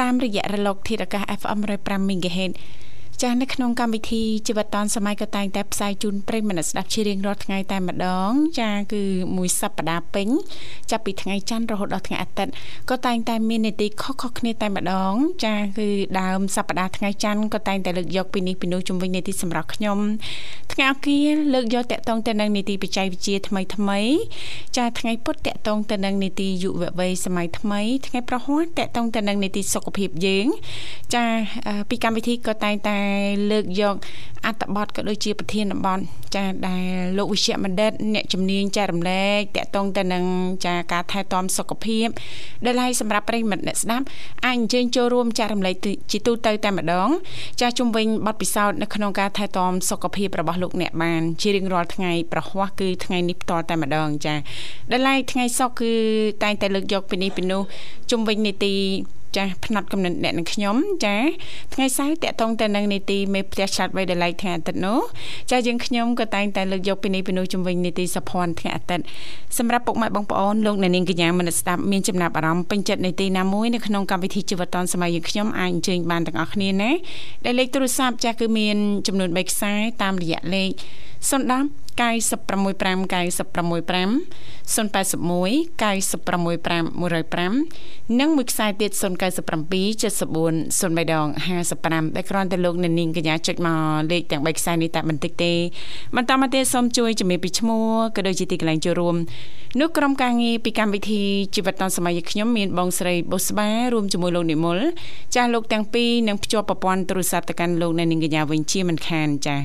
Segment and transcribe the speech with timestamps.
[0.00, 2.52] តាមរយៈរលកធាតុអាកាស FM 105 MHz
[3.22, 8.30] ចាស់នៅក្នុងកម្មវិធីជីវិតឌុនសម័យក៏តែងតែផ្សាយជូនប្រិយមិត្តស្ដាប់ជារៀងរាល់ថ្ងៃតែម្ដង
[8.60, 9.02] ចាគឺ
[9.36, 10.28] មួយសប្ដាហ៍ពេញ
[10.90, 12.52] ចាប់ពីថ្ងៃច័ន្ទរហូតដល់ថ្ងៃអាទិត្យ
[12.90, 15.12] ក៏តែងតែមាននីតិខុសៗគ្នាតែម្ដង
[15.44, 15.88] ចាគឺ
[16.20, 19.98] ដើមសប្ដាហ៍ថ្ងៃច័ន្ទក៏តែងតែលើកយកពីនេះពីនោះជំវិញនីតិសម្រាប់ខ្ញុំ
[20.72, 24.00] ថ្ងៃអង្គារលើកយកតកតងទៅនឹងនីតិបច្ចេកវិទ្យាថ្មីថ្មី
[24.76, 30.46] ចាថ្ងៃពុធតកតងទៅនឹងនីតិយុវវ័យសម័យថ្មី ថ្ងៃប្រហ័សតកតងទៅនឹងនីតិសុខភាពយើង
[31.14, 31.24] ចា
[31.88, 32.98] ពីកម្មវិធីក៏តែងតែ
[33.50, 33.96] លើកយក
[34.46, 36.00] អត្ថបទក៏ដូចជាប្រធានបទ
[36.36, 36.84] ចាដែល
[37.16, 40.24] លោកវិជ្ជបណ្ឌិតអ្នកជំនាញចែករំលែកតកតងទៅនឹង
[40.66, 42.06] ចាការថែទាំសុខភាព
[42.64, 44.04] ដែលហើយសម្រាប់ប្រិយមិត្តអ្នកស្ដាប់
[44.46, 45.74] អាចអញ្ជើញចូលរួមចែករំលែក
[46.12, 47.08] ជាទូទៅតែម្ដង
[47.60, 54.34] ចាជុំវិញបទពិសោធន៍នៅក្នុងការថែទាំសុខភាពរបស់លោកអ្នកបានជារៀងរាល់ថ្ងៃប្រហ័សគឺថ្ងៃនេះផ្ទាល់តែម្ដងចា
[54.90, 55.92] ដែលហើយថ្ងៃសុក្រគឺ
[56.42, 57.62] តែងតែលើកយកពីនេះពីនោះ
[58.10, 58.74] ជុំវិញនីតិ
[59.36, 61.16] ចាស់ផ្នែកកំណត់អ្នកនឹងខ្ញុំចា
[61.74, 65.00] ថ្ងៃសៅរ៍តកតងទៅនឹងនីតិមេផ្ទះឆាត់វៃដលៃថ្ងៃអាទិត្យនោះ
[65.50, 69.04] ចាយើងខ្ញុំក៏តែងតែលើកយកពីនេះពីនោះជំវិញនីតិសភ័នថ្ងៃអាទិត្យ
[69.58, 76.90] សម្រាប់ពុកម៉ែបងប្អូនលោកអ្នកនាងកញ្ញាមនស្ដាប់មានចំណាប់អារម្មណ៍ពេញចិត្តនីតិណាមួយនៅក្នុងកម្មវិធីជីវិតឌុនសម័យយើងខ្ញុំអាចអញ្ជើញបានទាំងអស់គ្នាណា
[77.44, 78.76] ដែលលេខទូរស័ព្ទចាស់គឺមាន
[79.06, 79.72] ចំនួន3ខ្សែ
[80.02, 80.70] តាមរយៈលេខ
[81.30, 84.10] 010 965 965
[84.66, 89.02] 081 965 105និងមួយខ្សែទៀត097 74
[90.80, 91.26] 03ដង
[91.72, 93.78] 55ដែលគ្រាន់តែលោកអ្នកនាងកញ្ញាចុចមក
[94.12, 95.52] លេខទាំង3ខ្សែនេះតែបន្តិចទេ
[96.16, 97.84] បន្តមកទៀតសូមជួយជំរាបពីឈ្មោះ
[98.16, 99.16] ក៏ដូចជាទីកន្លែងចូលរួម
[99.80, 101.22] នោះក្រុមការងារពីកម្មវិធី
[101.54, 104.78] ជីវិតឌុនសម័យខ្ញុំមានបងស្រីបុស្បារួមជាមួយលោកនិមល
[105.34, 109.64] ចាស់លោកទាំងពីរនឹងភ្ជាប់ប្រព័ន្ធទូរស័ព្ទទៅកាន់លោកអ្នកនាងកញ្ញាវិញជាមិនខានចាស់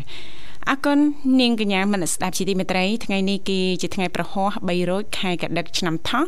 [0.69, 0.99] អរគុណ
[1.41, 6.23] នាងកញ្ញាមនស្ដាប់ជាទីមេត្រីថ្ងៃនេះគឺជាថ្ងៃប្រហោះ3រោចខែកដិកឆ្នាំថោះ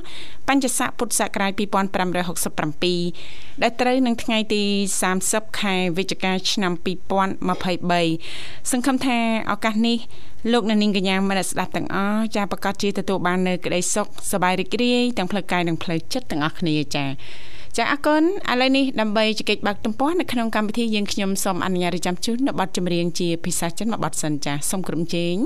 [0.47, 4.63] បញ្ញស័កពុទ្ធសករាជ2567ដែលត្រូវនឹងថ្ងៃទី
[5.11, 9.17] 30ខែវិច្ឆិកាឆ្នាំ2023សង្ឃឹមថា
[9.51, 9.97] ឱកាសនេះ
[10.51, 17.05] លោកអ្នកនាងកញ្ញាមនស្ដាប់ទាំងអស់ចាប្រកាសជាទទួលបាននូវក្តីសុខសប្បាយរីករាយទាំងផ្លូវកាយនិងផ្លូវចិត្តទាំងអស់គ្នាចា
[17.76, 25.36] ចាអរគុណឥឡូវនេះដើម្បីជែកបាក់ទំព័រនៅក្នុងកម្មវិធីយើងខ្ញុំសូមអនុញ្ញាតចាំជូននៅប័ណ្ណចម្រៀងជាភាសាចិនមួយប័ណ្ណសិនចាសូមក្រុមជេង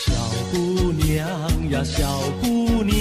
[0.00, 0.04] 小
[0.50, 0.54] 姑
[1.00, 1.06] 娘
[1.72, 1.96] 呀小
[2.40, 2.44] 姑
[2.90, 2.94] 娘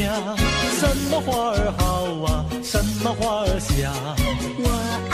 [0.80, 1.82] 什么花儿好
[2.26, 2.30] 啊
[2.72, 3.92] 什么花儿香
[4.64, 5.11] 我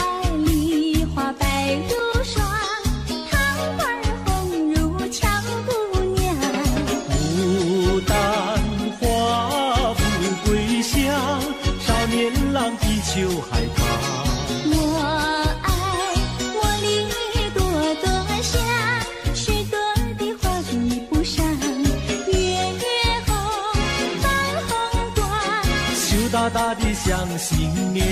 [26.51, 28.03] 大的像新娘。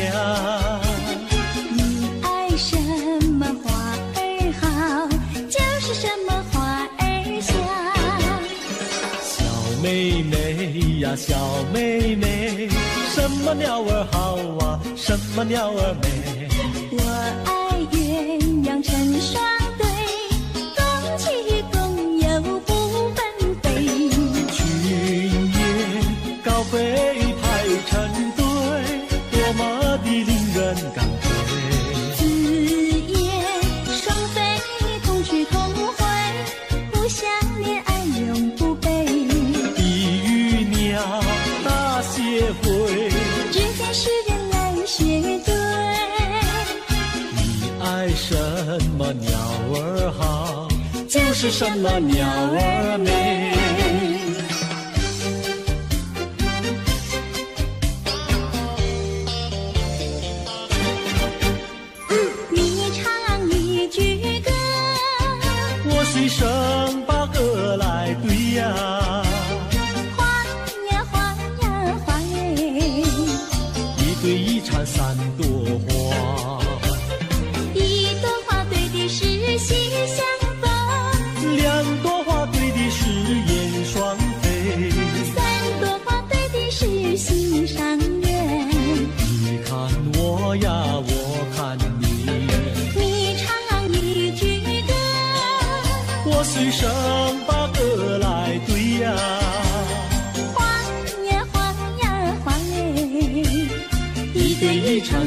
[1.72, 2.78] 你爱什
[3.32, 3.72] 么花
[4.16, 4.20] 儿
[4.62, 5.08] 好，
[5.50, 7.02] 就是什么花儿
[7.42, 7.56] 香。
[9.24, 9.36] 小
[9.82, 11.36] 妹妹呀，小
[11.74, 12.70] 妹妹，
[13.14, 14.80] 什么鸟儿好啊？
[14.96, 16.48] 什么鸟儿美？
[16.92, 17.02] 我
[17.46, 17.52] 爱
[17.92, 17.96] 鸳
[18.64, 19.37] 鸯成双
[51.40, 53.54] 是什么鸟儿美。
[62.50, 64.52] 你唱一句歌，
[65.86, 66.50] 我随声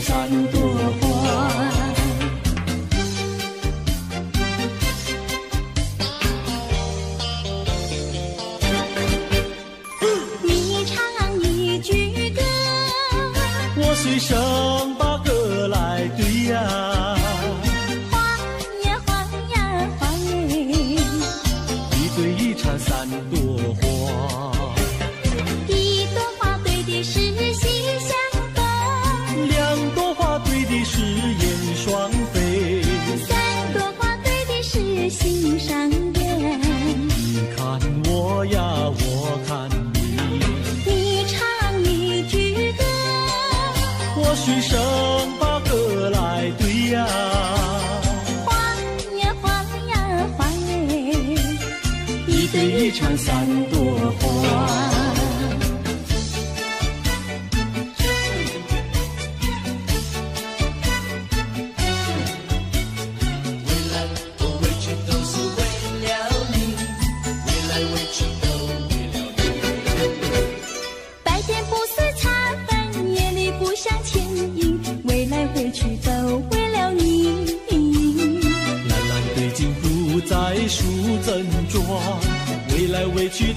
[0.01, 0.60] santo.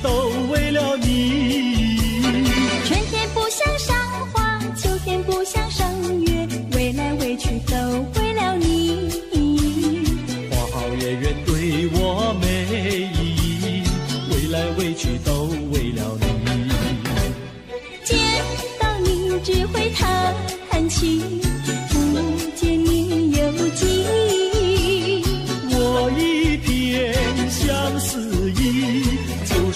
[0.01, 0.93] 都为了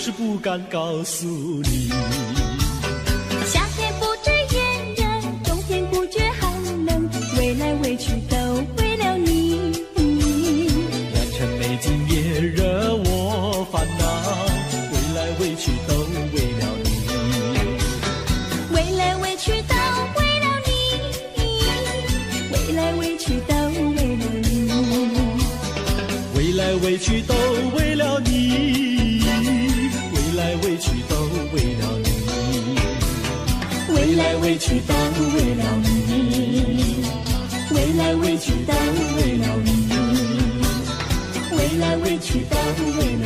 [0.08, 1.90] 是不敢告诉你。
[3.46, 5.04] 夏天不知炎热，
[5.44, 8.38] 冬天不觉寒冷，未来未去都
[8.78, 9.84] 为了你。
[11.12, 14.06] 良辰美景也惹我烦恼，
[14.94, 15.94] 未来未去都
[16.32, 16.90] 为了你。
[18.74, 19.76] 未来未去都
[20.16, 20.72] 为了你，
[22.54, 23.54] 未来未去都
[23.92, 24.72] 为了你，
[26.34, 27.34] 未来未去都
[34.48, 34.94] 委屈都
[35.36, 37.04] 为了你。
[37.70, 38.74] 未来委屈都
[39.18, 39.90] 为了你。
[41.52, 42.56] 未来委屈都
[42.98, 43.17] 为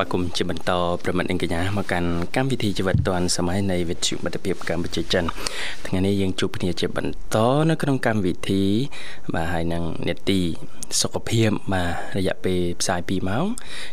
[0.00, 0.72] ស្វាគមន៍ជាបន្ត
[1.04, 5.24] ប្រិមិត្តនិងកញ្ញាមកកាន់កម្មវិធីជីវិតឌွန်សម័យនៃវិទ្យុមិត្តភាពកម្ពុជាចិន
[5.86, 7.36] ថ្ងៃនេះយើងជួបគ្នាជាបន្ត
[7.70, 8.62] នៅក្នុងកម្មវិធី
[9.34, 10.40] បាទហើយនឹងនេតិ
[11.00, 13.44] សុខភាពបាទរយៈពេលផ្សាយ2ម៉ោង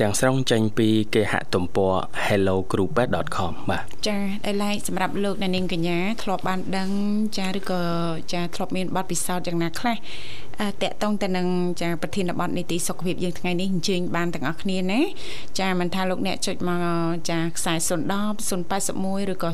[0.00, 1.94] ទាំងស្រុងចេញពីគេហទំព័រ
[2.26, 6.90] hellogroup.com បាទចាដែលឡែកសម្រាប់លោកអ្នកនាងកញ្ញាធ្លាប់បានដឹង
[7.38, 7.80] ចាឬក៏
[8.32, 10.47] ចាធ្លាប់មានបទពិសោធន៍យ៉ាងណាខ្លះអឺ
[10.82, 11.46] តកតងទៅនឹង
[11.82, 15.00] ចាប្រធានបទនីតិសុខភាពយើងថ្ងៃនេះអញ្ជើញបានទាំងអស់គ្នាណា
[15.60, 16.84] ចាមិនថាលោកអ្នកចុចមក
[17.30, 17.88] ចាខ្សែ010
[18.48, 19.50] 081ឬក៏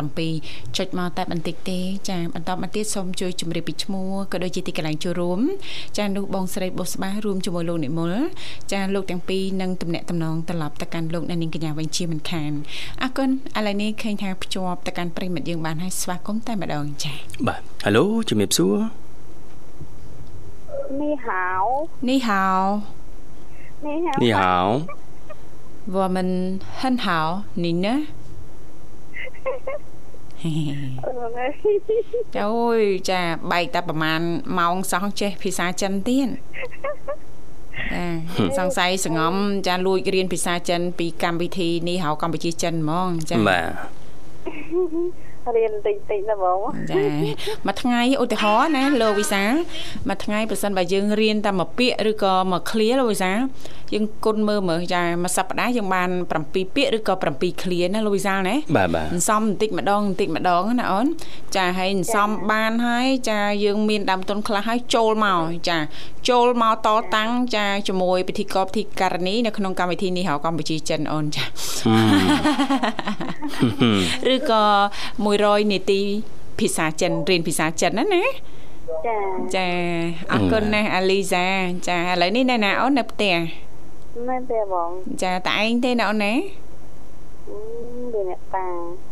[0.00, 5.40] 097ចុចមកតែបន្តិចទេចាបន្តមកទៀតសូមជួយជម្រាបពីឈ្មោះក៏ដូចជាទីកន្លែងចូលរួម
[5.98, 8.14] ចានោះបងស្រីបុស្បារួមជាមួយលោកនិមល
[8.72, 12.52] ចាលោកទាំងពីរនឹងទំនាក់ទំនងត្រឡប់ទៅកាន់លោកអ្នកនាងកញ្ញាវិញជាមិនខាន
[13.02, 17.12] អរគុណឥឡូវនេះឃើញថាភ្ជាប់ទៅកាន់ប្រិមិត្តយើងបានហើយស្វាគមន៍តែម្ដងចា
[17.46, 19.01] បាទហៅឡូជំរាបសួរ
[20.99, 21.29] 你好，
[22.07, 22.45] នេះហៅ
[23.87, 24.55] 你好， នេះហៅ
[25.93, 26.27] វ៉ាមិន
[26.81, 27.19] ហិនហៅ
[27.63, 27.95] នេះណា
[30.43, 30.49] ừ,
[32.35, 33.21] ចាអូយចា
[33.51, 34.21] បែកតែប្រហែល
[34.57, 36.29] ម៉ោងសោះចេះភាសាចិនទៀត
[37.93, 39.33] ចាសង្ស័យសងំ
[39.67, 43.65] ចាលួចរៀនភាសាចិន ពីកម្មវិធីនេះហៅកម្ពុជាចិនហ្មងចា បាទ
[45.56, 46.58] រៀនតិចតិចណាបង
[46.90, 47.02] ចា
[47.66, 49.44] មួយថ្ងៃឧទាហរណ៍ណាលោកវិសា
[50.08, 53.32] មួយថ្ងៃប្រសិនបើយើងរៀនតែមួយពាក្យឬក៏មួយឃ្លាលោកវិសា
[53.94, 56.08] យើងគុណមើលមើលចាមួយសប្តាហ៍យើងបាន
[56.42, 61.06] 7ពាក្យឬក៏7ឃ្លាណាលោកវិសាណាបាទបាទអន្សំបន្តិចម្ដងបន្តិចម្ដងណាអូន
[61.56, 65.78] ចាហើយអន្សំបានហើយចាយើងមានដើមទុនខ្លះហើយចូលមកចា
[66.28, 71.44] ចូលមកតតាំងចាជាមួយពិធីករពិធីការនីនៅក្នុងកម្មវិធីនេះហៅកម្ពុជាចិនអូនចា
[74.34, 74.64] ឬក៏
[75.16, 76.00] 100នាទី
[76.60, 78.24] ភាសាចិនរៀនភាសាចិនណាណា
[79.06, 79.18] ចា
[79.56, 79.68] ចា
[80.32, 81.46] អរគុណណាស់អាលីសា
[81.88, 83.36] ចាឥឡូវនេះនៅណាអូននៅផ្ទះ
[84.28, 84.90] មែនទេបង
[85.22, 86.71] ចាតឯងទេណាអូនណាអឺ
[88.14, 88.66] វាអ្នកតា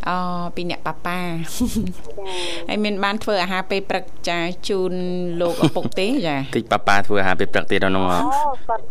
[0.08, 0.16] អូ
[0.56, 2.24] ពីអ្នកប៉ាប៉ាចា
[2.68, 4.38] ហើយមានបានធ្វើអាហារពេលព្រឹកចា
[4.68, 4.92] ជូន
[5.40, 8.22] លោកឪពុកទេចាតិចប៉ាប៉ាធ្វើអាហារពេលព្រឹកទៀតដល់នោះហ៎អូ
[8.68, 8.82] គាត់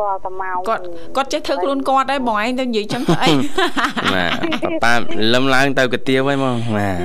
[0.00, 0.82] តតតែមកគាត់
[1.16, 3.32] គាត់ចេះធ្វើខ្លួនគាត់ដែរបងឯងទៅនិយាយចឹងទៅអី
[4.14, 4.32] បាទ
[4.64, 4.94] ប៉ាប៉ា
[5.34, 6.98] លឹមឡើងទៅកាទៀវហើយមកបាទ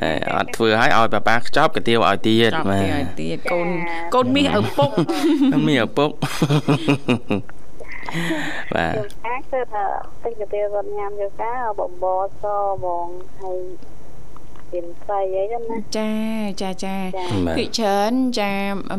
[0.00, 3.68] ហើយអត់ធ្វើឲ្យឲ្យប៉ាប៉ាខ្ចប់កាទៀវឲ្យទៀតចប់បាទៀតឲ្យទៀតកូន
[4.14, 4.90] កូនមាសឪពុក
[5.52, 6.10] ទមានឪពុក
[8.74, 9.84] បាទយកកាគឺថា
[10.24, 12.04] តិចទៅទៀតគាត់ញ៉ាំយកកាបំប
[12.42, 12.44] ស
[12.84, 13.08] បង
[13.40, 13.60] ហើយ
[14.74, 16.10] មានស្រីអីចឹងណាចា
[16.62, 18.52] ចាចាចាបាទពីច្រើនចា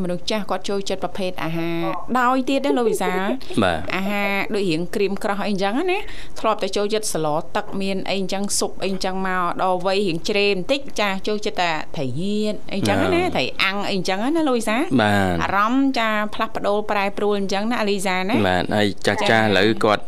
[0.03, 1.82] មនុស្សចាស់គាត់ចូលចិត្តប្រភេទអាហារ
[2.20, 3.27] ដោយទៀតណាលោកវិសាល
[3.63, 6.00] បាទអាហារដូចរៀងក្រៀមក្រោះអីចឹងណា
[6.39, 20.03] ធ្លាប់តែចូលចិត្តសឡទឹកមានអីចឹងស៊ុបអីចឹងមកដល់វ័យរៀងជ្រេបន្តិចចាចូលចិត្តតែត្រីហៀនអីចឹងណាត្រីអាំងអីចឹងណាលោកវិសាលបាទអារម្មណ៍ចាផ្លាស់ប្ដូរប្រែប្រួលអញ្ចឹងណាអាលីសាណាបាទហើយចាស់ចាស់ឥឡូវគាត់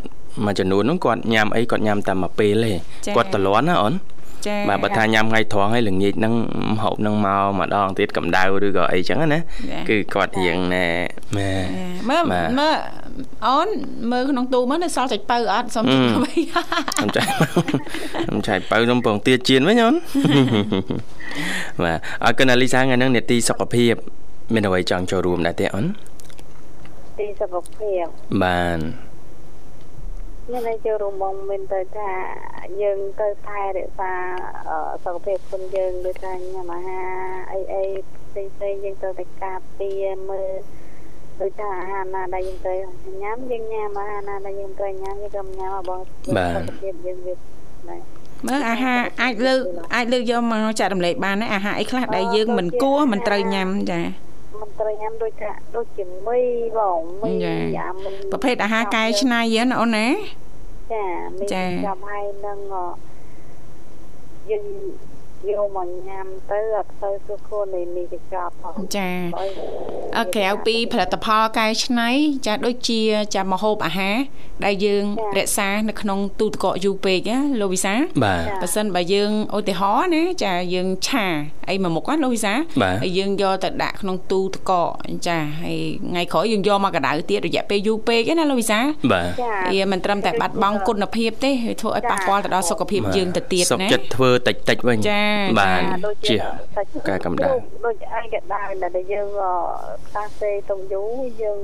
[0.46, 2.72] មួយចំនួនហ្នឹងគាត់ញ៉ាំអីគាត់ញ៉ាំតែមួយពេលទេ
[3.06, 3.94] ចា៎គាត់តលន់ណាអូន
[4.46, 6.34] ចាបាទបើថាញ៉ាំថ្ងៃត្រង់ហើយល្ងាចហ្នឹង
[6.74, 10.88] ម្ហូបហ្នឹងមកម្ដងទៀតកម្ដៅឬក៏អីចឹងណាចាគឺគាត់រៀងណែ
[11.38, 11.52] ម៉ែ
[12.10, 12.76] មើលបាទមើល
[13.46, 13.68] អូន
[14.12, 16.42] មើលក្នុងទូមើលនៅសល់សាច់បើអត់សុំជិះទៅវិញ
[16.98, 17.22] ខ្ញុំចៃ
[18.26, 19.96] ខ្ញុំចៃបើខ្ញុំពងទាជៀនវិញអូន
[21.84, 23.94] បាទអរគុណអាលីសាថ្ងៃហ្នឹងនេតិសុខភាព
[24.54, 25.86] មានអ្វីចង់ចូលរួមដែរទេអូន
[27.20, 28.06] ទីសុខភាព
[28.44, 28.80] បាទ
[30.52, 32.12] មានតែចូលរួមបងមានទៅថា
[32.82, 34.14] យើងទៅថែរក្សា
[34.70, 37.16] អឺសុខភាពខ្លួនយើងដូចថាញ៉ាំអាហារ
[37.52, 37.84] អីអី
[38.28, 40.52] ផ្សេងផ្សេងៗយើងទៅតែការពារមើល
[41.42, 42.78] ដូចថាអាហារណាដែលយើងត្រូវ
[43.22, 46.02] ញ៉ាំយើងញ៉ាំអាហារណាដែលយើងត្រូវញ៉ាំយើងក៏ញ៉ាំបង
[46.56, 47.34] សុខភាពយើងវា
[47.90, 47.98] ណែ
[48.48, 49.60] មើលអាហារអាចលើក
[49.96, 54.00] អាចលើកយកមកចែករំលែកបានណាអាហារអីខ្លះដែលយើងមិនគួរមិនត្រូវញ៉ាំចា
[54.62, 56.40] មិនត្រូវញ៉ាំដូចថាដូចជាមី
[56.78, 60.08] បងមីចាយ៉ាមិនប្រភេទអាហារកែច្នៃហ្នឹងណាអូនណា
[60.94, 61.06] ចា
[61.40, 62.78] មីចាចាំឲ្យនឹងអ
[64.50, 64.66] យើង
[65.52, 69.52] យកមកញ៉ាំទៅអត់ទៅសុខខ្លួននៃមីកញ្ចប់ផងចាអើយ
[70.20, 72.10] អក្រៅពីផលិតផលកែច្នៃ
[72.48, 73.02] ចាដូចជា
[73.36, 74.18] ចាម្ហូបអាហារ
[74.66, 75.06] ដែលយើង
[75.38, 81.26] រក្សានៅក្នុងទូទឹកកកយូរពេកណាលោកវិសាបាទបើសិនបើយើងឧទាហរណ៍ណាចាយើងឆា
[81.70, 84.90] អីមួយមុខណាលោកវិសាបាទហើយយើងយកទៅដាក់ក្នុងទូទឹកកក
[85.28, 85.80] ចាហើយ
[86.10, 88.80] ថ្ងៃក្រោយយើងយកមកកដៅទៀតរយៈពេលយូរពេកណាលោកវិសា
[89.12, 95.27] បាទចាវាមិនត្រឹមតែបាត់បង់គុណភាពទេវាធ្វើឲ្យប៉ះពាល់ទៅដល់សុខភាពយើងទៅទៀតសុខណាចិត្តធ្វើតិចតិចៗវិញចា
[95.60, 96.36] បាទដូចជា
[96.76, 97.48] សាច់ការកម្ដៅ
[97.86, 99.48] ដូចអីក៏ដោយដែលយើងអ
[100.08, 101.10] ខ្សែសេទុំយូរ
[101.42, 101.60] យើង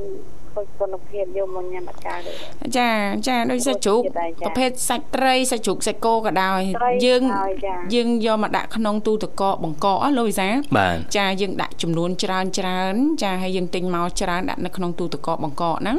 [0.54, 2.32] ខូចគុណភាពយកមកញ៉ាំអាការទេ
[2.78, 2.90] ចា
[3.28, 15.98] ចាដូចសាច់ជ្រូកដូចជាដែរចាប្រភេទសាច់ត្រីសាច់ជ្រូកសាច់គោក៏ដោយត្រីយើងហើយចាយើងយកមកដាក់ក្នុងទូទឹកកកបង្កកអស់លោកវិសាបាទចាយើងដាក់ចំនួនច្រើនច្រើនចាហើយយើងទិញមកច្រើនដាក់នៅក្នុងទូទឹកកកបង្កកហ្នឹង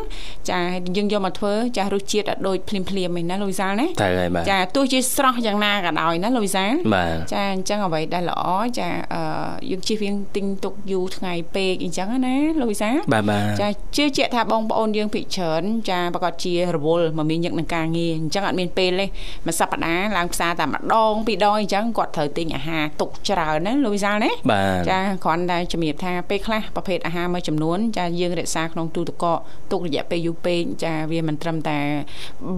[0.48, 8.44] ចាហើយយើងយកមកធ្វើចារសជាតិឲ្យដូចភ្លាមភ្លាមៗឯណាលោកវិសាលណាត្រូវហើយបាទចាទោះជាស្រស់យ៉ាងណាក៏ដោយណាលោកវិសាលបាទចាអញ្ចឹងអ្វីដែលល្អ
[8.78, 9.22] ចាអឺ
[9.70, 19.06] យើងជិះវៀងទិញទុកយូរថ្ងៃពេកអញ្ចឹងណាលោកវិសាលបាទបាទចាជឿជាក់ថាបងប្អូនយើងភិកច្រើនចាប្រកាសជារវល់មកមានញឹកនឹងការងារអញ្ចឹងអត់មានពេលទេ
[19.46, 29.38] មួយសប្តាហ៍ឡើងផ្សារតែម្ដងពីរដងអញ្ចឹងគាត់ត្រូវទិញអាហារទុកច្រើនណាលោកវិសាលណាបាទចាគ្រាន់តែជំរាបថាពេលខ្លះប្រភេទអាហារមួយចំនួនចាយើងរក្សាក្នុងទូទឹកកក
[29.72, 31.78] ទុករយៈពេលយូរពេកចាវាមិនត្រឹមតែ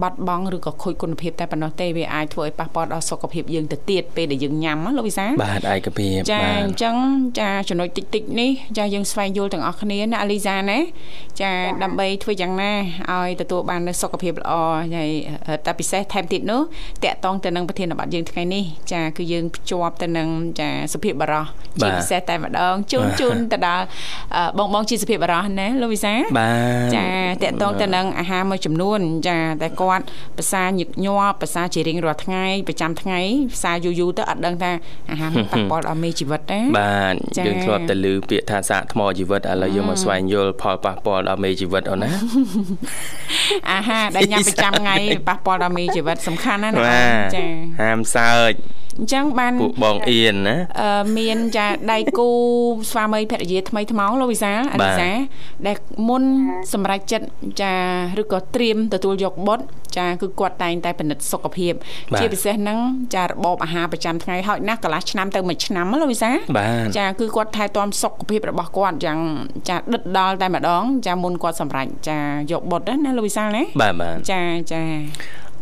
[0.01, 6.95] បាត់បង់ឬក៏ខូចគុណភាពតែប៉ុណ្ណោះទេវាអាចធ្វើឲ្យប៉ះពាល់ដល់សុខភាពយើងទៅទៀតពេលដែលយើងញ៉ាំណាលោកវិសាលបាទឯកភាពចាបាទអញ្ចឹង
[7.39, 10.79] ចាចំណុចតិចតិចៗនេះចាយើងស្វែងយល់ទាំងអស់គ្នាណាអាលីសាណា
[11.41, 11.51] ចា
[11.83, 12.71] ដើម្បីធ្វើយ៉ាងណា
[13.11, 14.51] ឲ្យទទួលបាននូវសុខភាពល្អ
[14.95, 15.09] ហើយ
[15.65, 16.61] តែពិសេសថែមទៀតនោះ
[17.03, 20.27] តកតងទៅនឹងប្រធានបទយើងថ្ងៃនេះចាគឺយើងភ្ជាប់ទៅនឹង
[20.59, 21.45] ចាសុភាពបរោះ
[21.81, 23.85] ជាពិសេសតែម្ដងជូនជូនទៅដល់
[24.35, 26.49] អឺបងបងជាសុភាពបរោះណាលោកវិសាបា
[26.93, 27.07] ទចា
[27.43, 30.05] តកតងទៅនឹងអាហារមួយចំនួន ចាតែគាត់
[30.37, 33.19] ភាសាញឹកញាប់ភាសាជារៀងរាល់ថ្ងៃប្រចាំថ្ងៃ
[33.53, 34.71] ភាសាយូរយូរទៅអត់ដឹងថា
[35.11, 42.11] អាហារនេះប៉ះពាល់ដល់មេជីវិតណាបាទចា៎យើងធ្លាប់តែឮពាក្យថាសាកថ្មជីវិតឥឡូវយើងមកស្វែងយល់ផលប៉ះពាល់ដល់មេជីវិតអូនណា
[43.71, 44.95] អាហារដែលញ៉ាំប្រចាំថ្ងៃ
[45.27, 47.45] ប៉ះពាល់ដល់មេជីវិតសំខាន់ណាស់ណាបាទចា
[47.81, 48.53] ហាមសើច
[48.99, 52.29] អញ្ចឹងបានពួកបងអៀនណាអឺមានចាដៃគូ
[52.91, 55.09] ស្វាមីភរិយាថ្មីថ្មោងលោកវិសាលអាលីសា
[55.67, 55.77] ដែល
[56.09, 56.23] មុន
[56.73, 57.27] សម្រាប់ចិត្ត
[57.61, 57.73] ចា
[58.21, 59.65] ឬក៏ត្រៀមទទួលយកបុត្រ
[59.97, 61.73] ចាគឺគាត់តែងតែពិនិត្យសុខភាព
[62.19, 62.79] ជាពិសេសហ្នឹង
[63.15, 69.19] ចារបបអាហារប្រចាំថ្ងៃហើយណាស់កន្លះឆ្នាំទៅមួយឆ្នាំណាលោកវិសាលបាទចាគឺគាត់ថែទាំសុខភាពរបស់គាត់យ៉ាង
[69.69, 72.19] ចាដិតដល់តែម្ដងចាមុនគាត់សម្រេចចា
[72.51, 74.41] យកបុត្រណាលោកវិសាលណាបាទបាទចា
[74.73, 74.83] ចា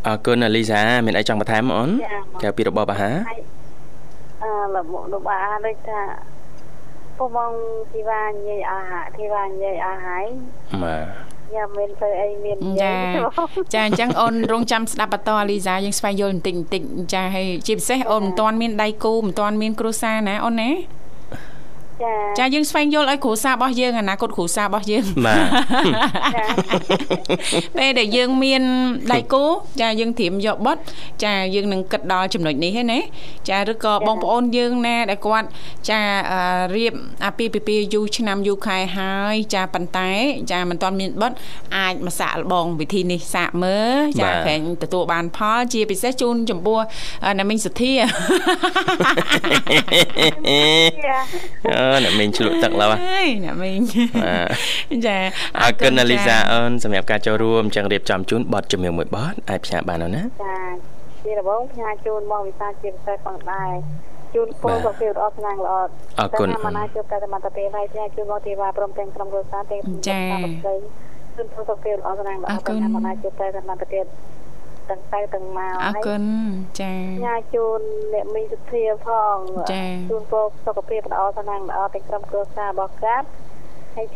[0.06, 1.90] អរគុណអាលីសាមានអីចង់បន្ថែមអូន
[2.42, 3.42] ក្រៅពីរបបអាហារហើយ
[4.44, 6.02] អឺលោកមកលោកអាដូចថា
[7.18, 7.52] ពុំបង
[7.92, 10.26] ធីវ៉ានិយាយអស់ហើយធីវ៉ានិយាយអស់ហើយ
[10.84, 11.06] បាទ
[11.54, 13.08] ញ៉ាំមានទៅអីមាននិយាចាយ
[13.74, 16.84] ចាអញ្ចឹងអូនរងចាំស្ដាប់បន្តអាលីសាយើងស្វែងយល់បន្តិចបន្តិច
[17.14, 20.72] ចាហើយជាពិសេសអូនមិនទាន់មានដៃគូមិនទាន់មានគ្រួសារណាអូនណា
[22.04, 25.48] ចាចាយើងស្វែងយល់ឲ្យគ្រួសាររបស់យើងអនាគតគ្រួសាររបស់យើងបាទ
[26.36, 26.46] ចា
[27.78, 28.62] ពេលដែលយើងមាន
[29.14, 29.44] ដៃគូ
[29.82, 30.82] ចាយើងត្រៀមយកបុត្រ
[31.24, 33.00] ចាយើងនឹងគិតដល់ចំណុចនេះហ្នឹងណា
[33.50, 35.48] ចាឬក៏បងប្អូនយើងណាដែលគាត់
[35.90, 36.00] ចា
[36.32, 36.40] អឺ
[36.76, 36.94] រៀប
[37.26, 40.10] អាពាហ៍ពិពាហ៍យូរឆ្នាំយូរខែហើយចាប៉ុន្តែ
[40.52, 41.38] ចាមិនទាន់មានបុត្រ
[41.78, 46.80] អាចមកសាកល្បងវិធីនេះសាកមើលចាក្រែងទទួលបានផលជាពិសេសជូនចំពោះ
[47.26, 47.94] អឺអ្នកមីងសុធា
[51.70, 53.82] អឺអ្នកមីងឆ្លក់ទឹកឡើយអើយអ្នកមីង
[54.22, 54.34] បា
[54.94, 55.18] ទចា
[55.62, 60.58] អរគុណអាលីសាអូនសម្រាប់ការចូលរួមចឹងរៀបចំជូនប័ណ្ណជំនឿមួយប័ណ្ណអាចផ្សាយបានអូនណាចា
[61.24, 63.72] ជារបងផ្ញើជូនបងវិសាជាពិសេសផងដែរ
[64.36, 65.74] ជូនពលសុខភាពល្អស្នាងល្អ
[66.20, 74.04] អរគុណតែថាមិនអាចជួបតែសមត្ថភាពហើយផ្ញើជូនបងធីវ៉ាព្រមទាំងក្រុមគ្រួសារទាំងជូនពលសុខភាពល្អស្នាងល្អតែថាមិនអាចជួបតែសមត្ថភាព
[74.90, 76.24] ទាំងទៅទាំងមកអរគុណ
[76.82, 77.82] ចាផ្ញើជូន
[78.14, 79.38] អ្នកមីងសុធាផង
[79.72, 83.28] ចា៎ជូនពលសុខភាពល្អស្នាងល្អទាំងក្រុមគ្រួសាររបស់គាត់
[83.96, 84.08] ហើយ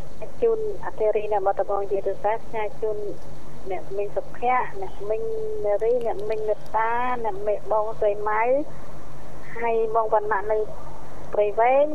[0.41, 2.97] ជូនអធិរីអ្នកបតបងជាពិសេសផ្ញើជូន
[3.71, 5.23] អ្នកមីងសុភ័ក្រអ្នកមីង
[5.65, 6.91] នារីអ្នកមីងមេត្តា
[7.25, 8.43] អ្នកមេបងស្រីម៉ៅ
[9.58, 10.58] ហើយបងវណ្ណៈនៅ
[11.34, 11.88] ព្រៃវែង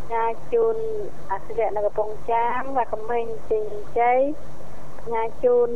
[0.00, 0.76] ផ្ញើជូន
[1.32, 3.64] អសិរៈនៅកំពង់ចាម và ក្មេងជិញ
[3.98, 4.20] ជ័យ
[5.02, 5.70] ផ្ញើជូន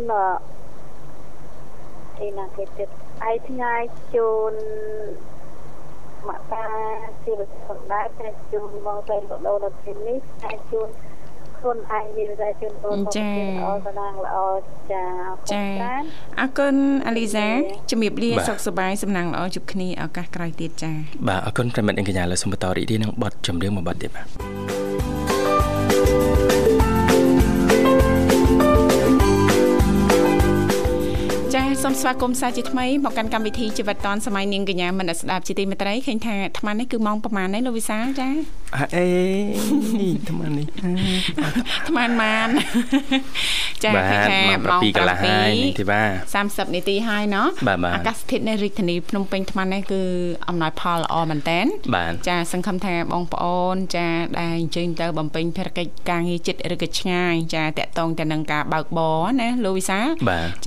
[2.18, 2.88] អឺអីណាគេទៀត
[3.22, 3.72] ហើយផ្ញើ
[4.14, 4.52] ជូន
[6.28, 6.64] មកតា
[7.24, 10.88] ជាវិសុទ្ធដែរផ្ញើជូនបងស្រីបដូរនៅទីនេះផ្ញើជូន
[11.58, 13.10] ខ្លួនឯងនិយាយតែជូនបងល្អ
[13.86, 14.38] ស្នាងល្អ
[14.90, 16.04] ចាអរគុណចាច្រើន
[16.40, 16.74] អរគុណ
[17.06, 17.46] អាលីសា
[17.90, 20.92] ជំរាបលាបាទសុខសប្បាយសំណាងល្អជួបគ្នាឱកាសក្រោយទៀតចា
[21.28, 24.85] បាទអរគុណប្រិមិត្តអង្គកញ្ញាលើសូមបន្តរីករាយនឹងប័ណ្ណជំនឿមួយប័ណ្ណទៀតបាទ
[31.82, 38.28] សូមស្វាគមន៍សាជាថ្មីមកកាន់កម្មវិធីជីវិតឌွန်សម័យនាងកញ្ញាមនស្ដាប់ជាទីមេត្រីឃើញថាអាត្មានេះគឺម៉ោងប្រហែលនេះលោកវិសាលចា
[38.96, 39.06] អេ
[40.00, 42.48] នេះអាត្មានេះអាត្មាម៉ាន
[43.84, 46.02] ចាឃើញថាម៉ោង7កន្លះហើយទីបា
[46.40, 47.48] 30នាទីហើយណោះ
[47.94, 50.02] អាកាសធាតុនៅរាជធានីភ្នំពេញអាត្មានេះគឺ
[50.48, 51.66] អំណោយផលល្អមែនតែន
[52.28, 54.08] ចាសង្ឃឹមថាបងប្អូនចា
[54.38, 60.06] ដែលអញ្ជើញទៅបំពេញភារកិច្ចការងារចិត្តឬក៏ឆ្ងាយចាតកតងទៅនឹងការបើកបរណាលោកវិសាល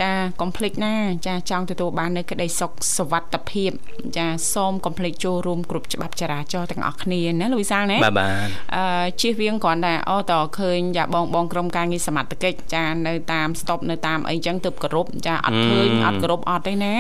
[0.02, 3.72] ចាកុំភ្លេចណាចាចង់ទទួលបាននៅក្តីសុខសុវត្ថិភាព
[4.18, 16.94] ចាសូមកុំភ្លេចចូលរួមគ្រប់ច្បាប់ចរាចរណ៍ទាំងអស់គ្នាណាលោកវិសាលណាបាទបាទអឺជិះវៀងគ្រាន់តែអូតឃើញចាបងបងក្រុមការងារសមត្ថកិច្ចចានៅតាម stop នៅតាមអីចឹងទៅគោរពចាអត់ឃើញអត់គោរពអត់ទេណា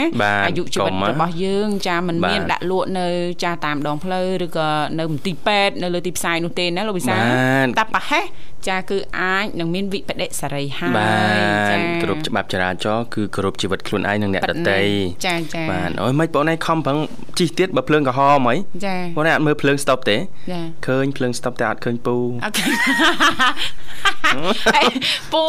[0.45, 3.07] អាយុជីវិតរបស់យើងចាមិនមានដាក់លក់នៅ
[3.43, 7.21] ចាតាមដងផ្លូវឬក៏នៅមន្ទីរពេទ្យនៅលើទីផ្សារនោះទេណាលោកវិសាល
[7.79, 8.25] តែប្រហែល
[8.67, 10.93] ចាគឺអាចនឹងមានវិបដិសារីហើយ
[11.69, 14.79] ចាគ្រប់ច្បាប់ចរាចរណ៍គឺគ្រប់ជីវិតខ្លួនឯងនិងអ្នកដទៃ
[15.25, 16.97] ចាចាបាទអូយមិនបងឯងខំប្រឹង
[17.39, 22.63] ជីកទៀតបើភ្លើងក្រហមហីចាបងឯងអត់មើលភ្លើងស្តុបទេចាឃើញភ្លើងស្តុបតែអត់ឃើញពូអូខេ
[24.75, 24.83] អី
[25.33, 25.43] ពូ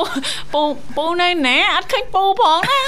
[0.53, 0.63] ពូ
[0.97, 2.81] ពូនៅណាអត់ឃើញពូផងណា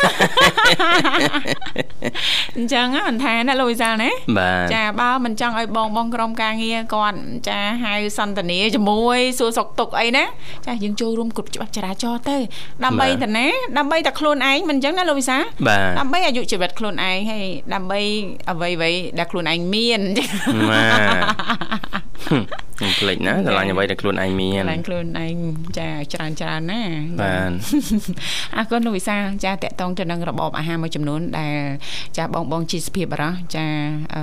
[2.56, 10.24] អញ្ចឹងហ្នឹងមិនថាណាលោកវិសាលណាបាទចាបើមិនចង់ឲ្យបងបងក្រុមការងារគាត់ចាហៅសន្តានាជាមួយសួរសុខទុក្ខអីណា
[10.66, 12.36] ចាយើងចូលរួមគ្រប់ច្បាប់ចរាចរណ៍ទៅ
[12.84, 13.46] ដើម្បីតាណា
[13.78, 18.00] ដើម្បីតែខ្លួនឯងមិនអញ្ចឹងណាលោកវិសាលបាទដើម្បីអាយុជីវិតខ្លួនឯងហើយដើម្បី
[18.50, 20.28] អ្វីអ្វីៗដែលខ្លួនឯងមានអញ្ចឹង
[20.70, 20.84] បា
[22.10, 25.35] ទ ខ្ញុំភ្លេចណាឆ្លាញ់អ្វីដែលខ្លួនឯងមានឡើងខ្លួនឯង
[25.78, 26.82] ចាច្រើនច្រើនណា
[27.20, 27.50] បាទ
[28.56, 31.56] អរគុណលោកវិសាលចាតកតងទៅនឹងរបបអាហារមួយចំនួនដែល
[32.18, 33.66] ចាបងបងជីសភាពបរោះចា
[34.14, 34.22] អឺ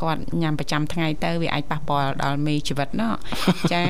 [0.00, 3.14] គាត់ញ៉ាំប្រចាំថ្ងៃទៅវាអាចប៉ះពាល់ដល់មេជីវិតណោះ
[3.72, 3.84] ចា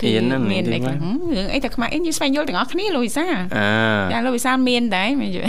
[0.00, 0.08] គឺ
[0.52, 5.42] មានអីខ្លះរឿងអីតែខ្មែរអីយើងស្វែងយល់ទាំងអស់គ្នាលោកវិសាលអើចាលោកវិសាលមានដែរមែនទេ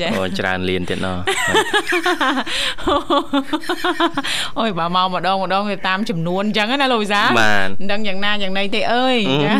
[0.00, 1.16] ចាអូច្រើនលៀនទៀតណោះ
[4.60, 9.54] អូយបើមកម្ដងម្ដងវាតាមចំនួនអញ្ចឹងណាលោកវិសាលបាទមិនដឹងយ៉ាងណាយ៉ាងណីទេអើយចា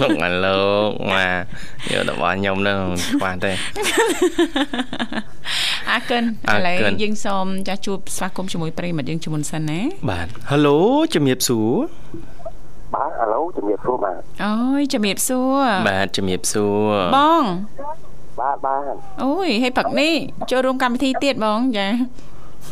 [0.00, 3.52] លោកអាលោកមកយករបស់ខ្ញុំនឹងខ្វះទេ
[5.90, 10.78] អរគុណអឥរឡូវគុណយើងសូមចាស់ជួបស្វាគមន៍ជាមួយប្រិយមិត្តយើងជាមុនសិនណាបាទហេឡូ
[11.14, 11.70] ជំរាបសួរ
[12.94, 17.44] បាទឥឡូវជំរាបសួរបាទអូយជំរាបសួរបាទជំរាបសួរបង
[18.40, 20.12] បាទបាទអូយហើយព្រឹកនេះ
[20.50, 21.86] ចូលរួមកម្មវិធីទៀតបងចា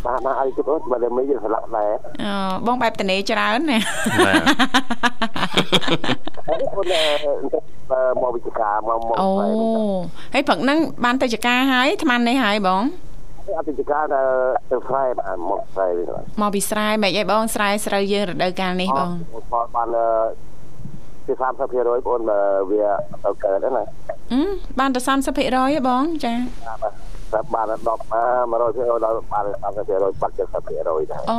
[0.07, 1.93] បាទបាទឲ្យជិតអូនបើតែមិនយើងស្លាក់ដែរ
[2.23, 2.33] អឺ
[2.67, 3.79] បងបែបតនេច្រើនណា
[4.27, 4.43] បាទ
[6.47, 9.29] ហើយអូនអឺមកវិជ្ជាការមកមកអូ
[10.33, 12.83] ហើយព្រឹកហ្នឹងបានទៅចការហើយអាត្មានេះហើយបង
[13.59, 14.21] អតិថិការទៅ
[14.71, 19.11] ទៅស្រែបាទមកស្រែវិញបាទមកពីស្រែមិនអីបងស្រែស្រូវយើងរដូវកាលនេះបង
[19.51, 19.89] ផលបាន
[21.27, 22.85] ពី30%បងអូនបើវា
[23.25, 23.85] ទៅកើតណា
[24.33, 24.41] អឺ
[24.79, 26.33] បានតែ30%ហ៎បងចា
[26.83, 27.77] បាទ បាទបាន10
[28.53, 29.45] 100%ដល់បាន
[29.79, 31.35] 30%បាត់70%ដែរអ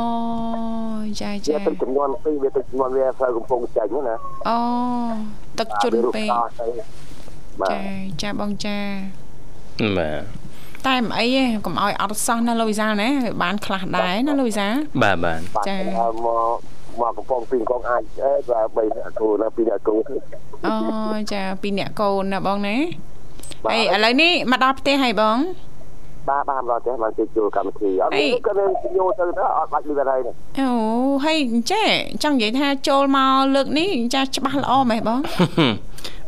[1.20, 4.16] ចាវាចាទឹកចំនួនពីរវាទឹកចំនួនវាត្រូវកំពុងចេញណា
[4.48, 4.58] អូ
[5.58, 6.28] ទឹកជន់ពេក
[7.60, 7.80] បាទចា
[8.22, 8.78] ចាបងចា
[9.98, 10.22] បាទ
[10.86, 13.08] តែមិនអីទេកុំឲ្យអត់សោះណាលូវីសាណា
[13.42, 14.66] បានខ្លះដែរណាលូវីសា
[15.02, 15.80] បាទបាទបាទចា៎
[16.24, 16.56] មក
[17.00, 19.96] មកកំពុងពីកងអាចអេបាទ3អ្នកគ្រូនៅ2អ្នកគ្រូ
[20.66, 22.76] អូចាពីរអ្នកកូនណាបងណា
[23.64, 25.38] បាទអីឥឡូវនេះមកដល់ផ្ទះហើយបង
[26.28, 30.20] បាទបាទមកទេមកជួយចូលកម្មវិធីអត់មានក៏នឹងយកទៅទៅអត់បាច់លឺហើយ
[30.60, 30.68] អូ
[31.24, 31.38] ហើយ
[31.72, 31.88] ចេះ
[32.22, 35.20] ចង់និយាយថាចូលមកលើកនេះចាច្បាស់ល្អមែនបង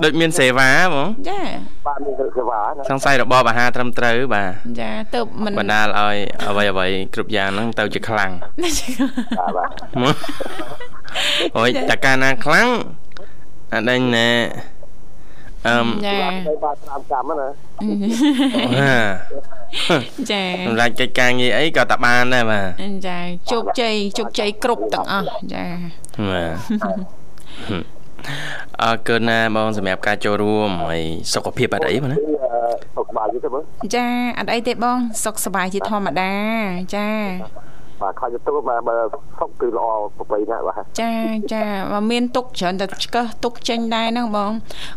[0.04, 1.40] ដូចមានសេវាបងចា
[1.87, 6.16] បាទមានសេវាណាសង្ស័យរបបអាហារត្រឹមត្រូវបាទចាទៅមិនបណ្ដាលឲ្យ
[6.48, 8.30] អ្វីអ្វីគ្រប់យ៉ាងហ្នឹងទៅជាខ្លាំង
[9.38, 9.70] បាទបាទ
[11.56, 12.68] អូយតែកាលណាខ្លាំង
[13.74, 14.28] អាដេញណែ
[15.66, 16.16] អឹមចា
[16.48, 17.48] ទៅបាទតាមកម្មណា
[18.80, 18.94] ហា
[20.30, 22.66] ចាសម្រាប់កិច្ចការងារអីក៏តាបានដែរបាទ
[23.06, 23.18] ចា
[23.52, 25.64] ជោគជ័យជោគជ័យគ្រប់ទាំងអស់ចា
[26.30, 26.54] បាទ
[28.82, 32.16] អរគុណណាបងសម្រាប់ការចូលរួមហើយសុខភាពអត់អីបងណា
[32.96, 33.62] សុខបាយទេបង
[33.94, 34.06] ចា
[34.38, 36.32] អត់អីទេបង សុខសប្បាយជាធម្មតា
[36.94, 37.08] ចា
[38.02, 38.96] បាទខំទៅមកបើ
[39.38, 41.12] សុខគឺល្អប្របីណាស់បាទចា
[41.54, 44.52] ចាមកមានទុកច្រើនតែឆ្កឹះទុកចេញដែរហ្នឹងបង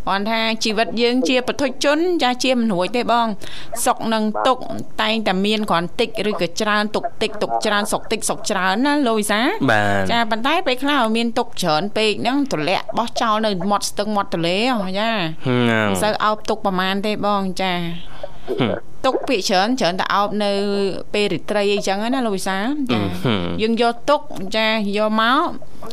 [0.06, 3.28] គ្រាន់ថាជីវិតយើងជាបទុជនចាជាមិនរួចទេបង
[3.86, 4.58] សុកនឹងទុក
[5.02, 15.12] តែងតែមានគ្រាន់តិចឬក៏ច្រើនទុកតិចទុកច្រើនសុកតិចសុកច្រើនណាលូវីសាបាទចាប៉ុន្តែពេលខ្លះមានទុកច្រើនពេកហ្នឹងទម្លាក់បោះចោលនៅមាត់ស្ទឹងមាត់ទន្លេហ៎ចា
[15.48, 17.74] ហឹមមិនសូវអោបទុកប្រមាណទេបងចា
[19.06, 20.52] ទុកពាក្យច្រើនច្រើនតែអោបនៅ
[21.14, 23.02] ពេលរាត្រីអីចឹងណាលោកវិសាលចា
[23.62, 24.22] យើងយកទុក
[24.58, 25.48] ចាយកមក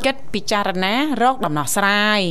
[0.05, 0.93] គិតពិចារណា
[1.23, 2.21] រកដំណោះស្រាយ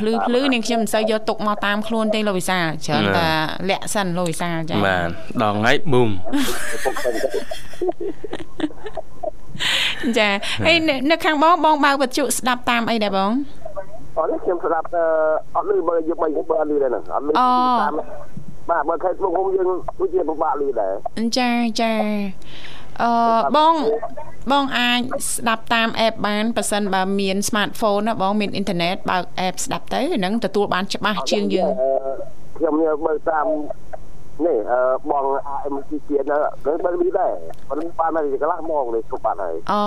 [0.00, 3.28] ភ្លឺភ្លឺនាងខ្ញុំមិនសូវយកទុកមកតាមខ្លួនទេលោកវិសាលច្រើនតែ
[3.70, 5.08] លាក់សិនលោកវិសាលចាបាទ
[5.44, 6.10] ដងហើយប៊ូម
[10.18, 10.28] ចា
[10.66, 13.30] ហើយនៅនៅខាងបងបងបើកវិទ្យុស្ដាប់តាមអីដែរបង
[14.18, 14.86] អត់ខ្ញុំស្ដាប់
[15.56, 18.00] អត់លឺបើយកបីបើអត់លឺដែរហ្នឹងអត់លឺតាម
[18.70, 20.94] បាទបើខេត្តភ្នំពេញយើងគឺជាពិបាកលឺដែរ
[21.38, 21.50] ចា
[21.80, 21.92] ចា
[23.02, 23.10] អឺ
[23.56, 23.74] បង
[24.52, 31.70] បងអាចស្ដាប់តាម app បានប៉ះសិនបើមាន smartphone ណាបងមានអ៊ីនធឺណិតបើក app ស្ដាប់ទៅហ្នឹងទទួលបានច្បាស់ជាងយើង
[32.56, 32.74] ខ្ញុំ
[33.06, 33.46] បើតាម
[34.46, 35.24] នេះអឺបង
[35.54, 36.26] AMC ជាតិ
[36.66, 37.32] នៅបើលឺដែរ
[37.68, 39.82] ប៉ុន្តែបានតែកន្លះម៉ោងនេះគ្រប់បាត់ហើយអូ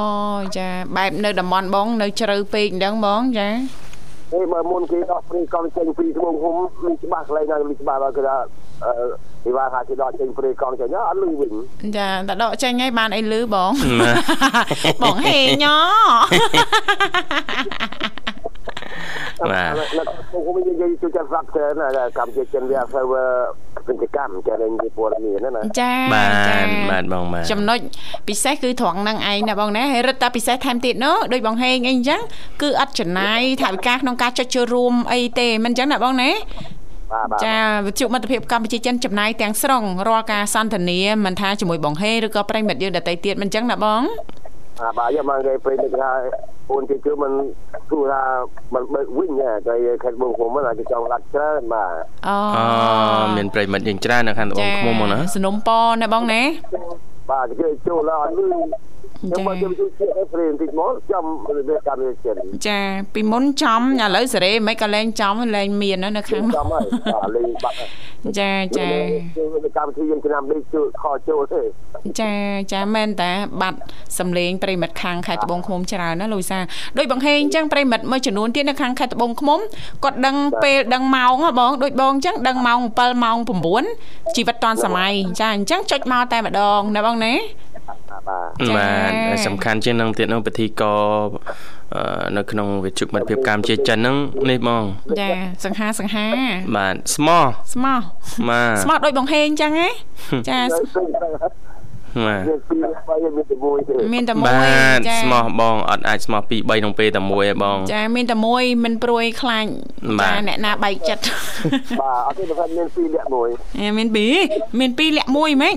[0.57, 8.37] ចាបែបនៅតំបន់បង នៅជ្រៅពេកអញ្ចឹងបងចានេះបើមុនគេដោះព្រីកង់ចេញពីត្បូងហ៊ុំលឺច្បាស់កន្លែងណាលឺច្បាស់ដល់គេថា
[8.85, 8.91] អឺ
[9.43, 11.53] គេว่าថាគេដកចេញព្រីកង់ចេញអត់លឺវិញ
[11.97, 13.71] ចាតែដកចេញហើយបានអីលឺបង
[15.03, 15.73] បងហេញ៉
[19.51, 23.01] បាទនៅខ្ញុំនិយាយជួយចាត់ស្រាប់ច្រើនណាកម្ពុជាចិនវាទៅ
[23.87, 26.59] ពាណិជ្ជកម្មចានិយាយព័ត៌មានណាចាបាទចា
[26.91, 27.79] បាទបងបាទចំណុច
[28.27, 32.21] ពិសេសគឺត្រង់ហ្នឹងឯងណាបងណាហើយរឹតតែពិសេសថែមទៀតនោះដូចបងហេងអីអញ្ចឹង
[32.61, 36.76] គឺអត់ចំណាយថវិកាក្នុងការចុចចូលរួមអីទេមិនអញ្ចឹងណាបងណាបាទបាទ
[37.45, 44.01] ចាវិទ្យុមិត្តភាពកម្ពុជាចិនចំណាយទាំងស្រុងរាល់ការសន្ទនាមិនថាជាមួយបងហេឬក៏ប្រិយមិត្តយើងដទៃទៀតមិនអញ្ចឹងណាបង
[44.79, 46.11] បាទបាទយកមកគេពេលនេះថា
[46.71, 47.31] អូនគេគឺមិន
[47.91, 48.23] គួរថា
[48.73, 49.49] មិនបើកវិញតែ
[50.03, 51.91] ខេត្តបងខ្ញុំហ្នឹងគេចង់ដាក់ច្រើនបាទ
[52.27, 52.65] អូអូ
[53.37, 55.69] មានប្រិយមិត្តយើងច្រើននៅខាងត្បូងឃ្មុំហ្មងណាសនំព
[56.01, 56.41] ណាបងណា
[57.31, 58.61] បាទគេចូលឡើងអត់លឺ
[59.19, 61.23] ខ្ញុំមកជួយជួយឲ្យព្រេងតិចមកចាំ
[61.69, 62.35] វាកម្មវិធីចិន
[62.67, 62.79] ចា
[63.13, 67.75] ពីមុនចំឥឡូវសេរីមិនក៏លែងចំលែងមាននៅខាងនោះចាំហើយបាទលេងបាត់
[68.39, 68.89] ចាចា
[69.77, 71.61] កម្មវិធីយើងឆ្នាំនេះជួយខចូលទេ
[72.21, 72.31] ចា
[72.73, 73.79] ចាមែនតាបាត់
[74.19, 76.59] សំលេងប្រិមិត្តខាងខេត្តត្បូងឃ្មុំច្រើនណាលូយសា
[76.97, 79.59] ដូចបងហេងអញ្ចឹងប្រិមិត្តមួយចំនួនទៀតនៅខាងខេត្តត្បូងឃ្មុំ
[80.03, 83.37] គាត់ដឹងពេលដឹងម៉ោងហ៎បងដូចបងអញ្ចឹងដឹងម៉ោង7ម៉ោង
[83.85, 87.33] 9ជីវិតតាន់សម័យចាអញ្ចឹងចុចមកតែម្ដងណាបងណា
[87.87, 91.01] បាទចា៎បាទហើយសំខាន់ជាងនឹងទៀតនោះពិធីករ
[91.95, 92.01] អឺ
[92.37, 94.15] នៅក្នុងវិទ្យុមិត្តភាពកម្ពុជាចិនហ្នឹង
[94.49, 94.83] នេះបង
[95.19, 95.29] ចា
[95.65, 96.27] សង្ហាសង្ហា
[96.75, 98.01] បាទស្មោះស្មោះ
[98.49, 99.89] បាទស្មោះដូចបងហេងអញ្ចឹងណា
[100.49, 100.59] ចា
[102.25, 109.65] បាទមានពីរបីមានតែមួយទេមានតែមួយបាទចាស្មោះបងអត់អាចស្មោះពីរ3ក្នុងពេលតែមួយឯងបងចាមានតែមួយមិនព្រួយខ្លាច
[110.19, 111.23] បាទចាអ្នកណាបែកចិត្ត
[112.01, 114.33] បាទអត់ទេបើមានពីរលាក់មួយអេមានពីរ
[114.79, 115.75] មានពីរលាក់មួយហ្មង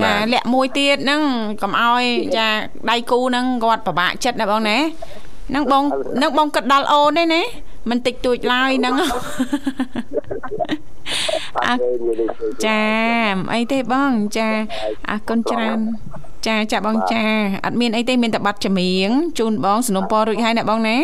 [0.00, 1.22] ចា បាទ លាក់មួយទៀតហ្នឹង
[1.62, 2.02] កុំឲ្យ
[2.36, 2.46] ចា
[2.90, 4.78] ដៃគូហ្នឹងគាត់ពិបាកចិត្តណាបងណា
[5.50, 5.82] ហ្នឹងបង
[6.16, 7.42] ហ្នឹងបងគិតដល់អូនទេណា
[7.90, 8.94] មិនតិចតួចឡើយហ្នឹង
[11.66, 12.86] អត់ទេនិយាយទៅ ចា
[13.32, 14.48] មិនអីទេបងចា
[15.10, 15.78] អរគុណច្រើន
[16.46, 17.22] ចាចាបងចា
[17.64, 20.96] អត់មានអីទេមានតែបាត់ចម្រៀងជូនបងสนុំពររួចហើយណាបងណា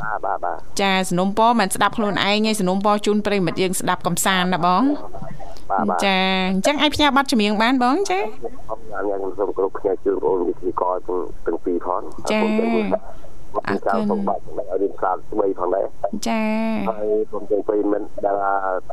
[0.00, 5.37] បាទបាទបាទ ចាสนុំពរមិនស្ដាប់ខ្លួនឯងឯងสนុំពរជូនប្រិយមិត្តយើងស្ដាប់កំសាន្តណាបង បាទបាទ
[6.05, 6.17] ចា
[6.51, 12.01] អញ្ចឹងអាចផ្ញើបាត់ចម្រៀងបានបងចាខ្ញុំញ៉ាំញ៉ាំខ្ញុំសូមគ្រប់គ្នាជូនបងវិទ្យាករទាំងទាំងពីរផង
[12.31, 15.85] ចាអរគុណសូមបាត់ឲ្យរៀនសាស្ត្រស្បីផងដែរ
[16.27, 16.41] ចា
[16.89, 18.35] ហើយខ្ញុំទាំងពីរមិនដែល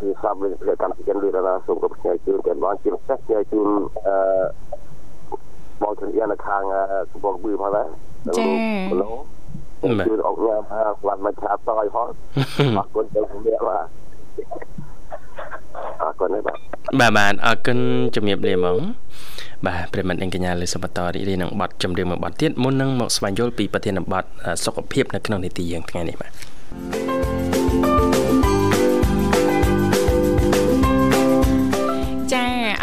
[0.01, 3.69] ពីសាប់វិទ្យាកម្មចិនឬដល់សូមគ្រប់គ្នាជូនទាំងបងជាពិសេសគ្នាជូន
[4.07, 4.17] អឺ
[5.83, 6.63] បងជំនាញនៅខាង
[7.11, 7.87] កំពង់បឺផងដែរ
[8.37, 9.11] គីឡូ
[10.07, 12.09] ជូនអុកញ៉ាំហើយស្វាត់មកឆាតយផង
[12.79, 13.87] អរគុណទៅជំរាបបាទ
[16.03, 16.59] អរគុណបាទ
[17.01, 17.79] បាទបាទអរគុណ
[18.15, 18.79] ជំរាបលាហ្មង
[19.67, 24.25] បាទប្រិមត្តអង្គកញ្ញាលើសបន្តរីករាយនឹងបទចម្រៀងមួយបទទៀតមុននឹងមកស្វែងយល់ពីប្រធានបទ
[24.65, 27.16] សុខភាពនៅក្នុងនីតិយើងថ្ងៃនេះបាទ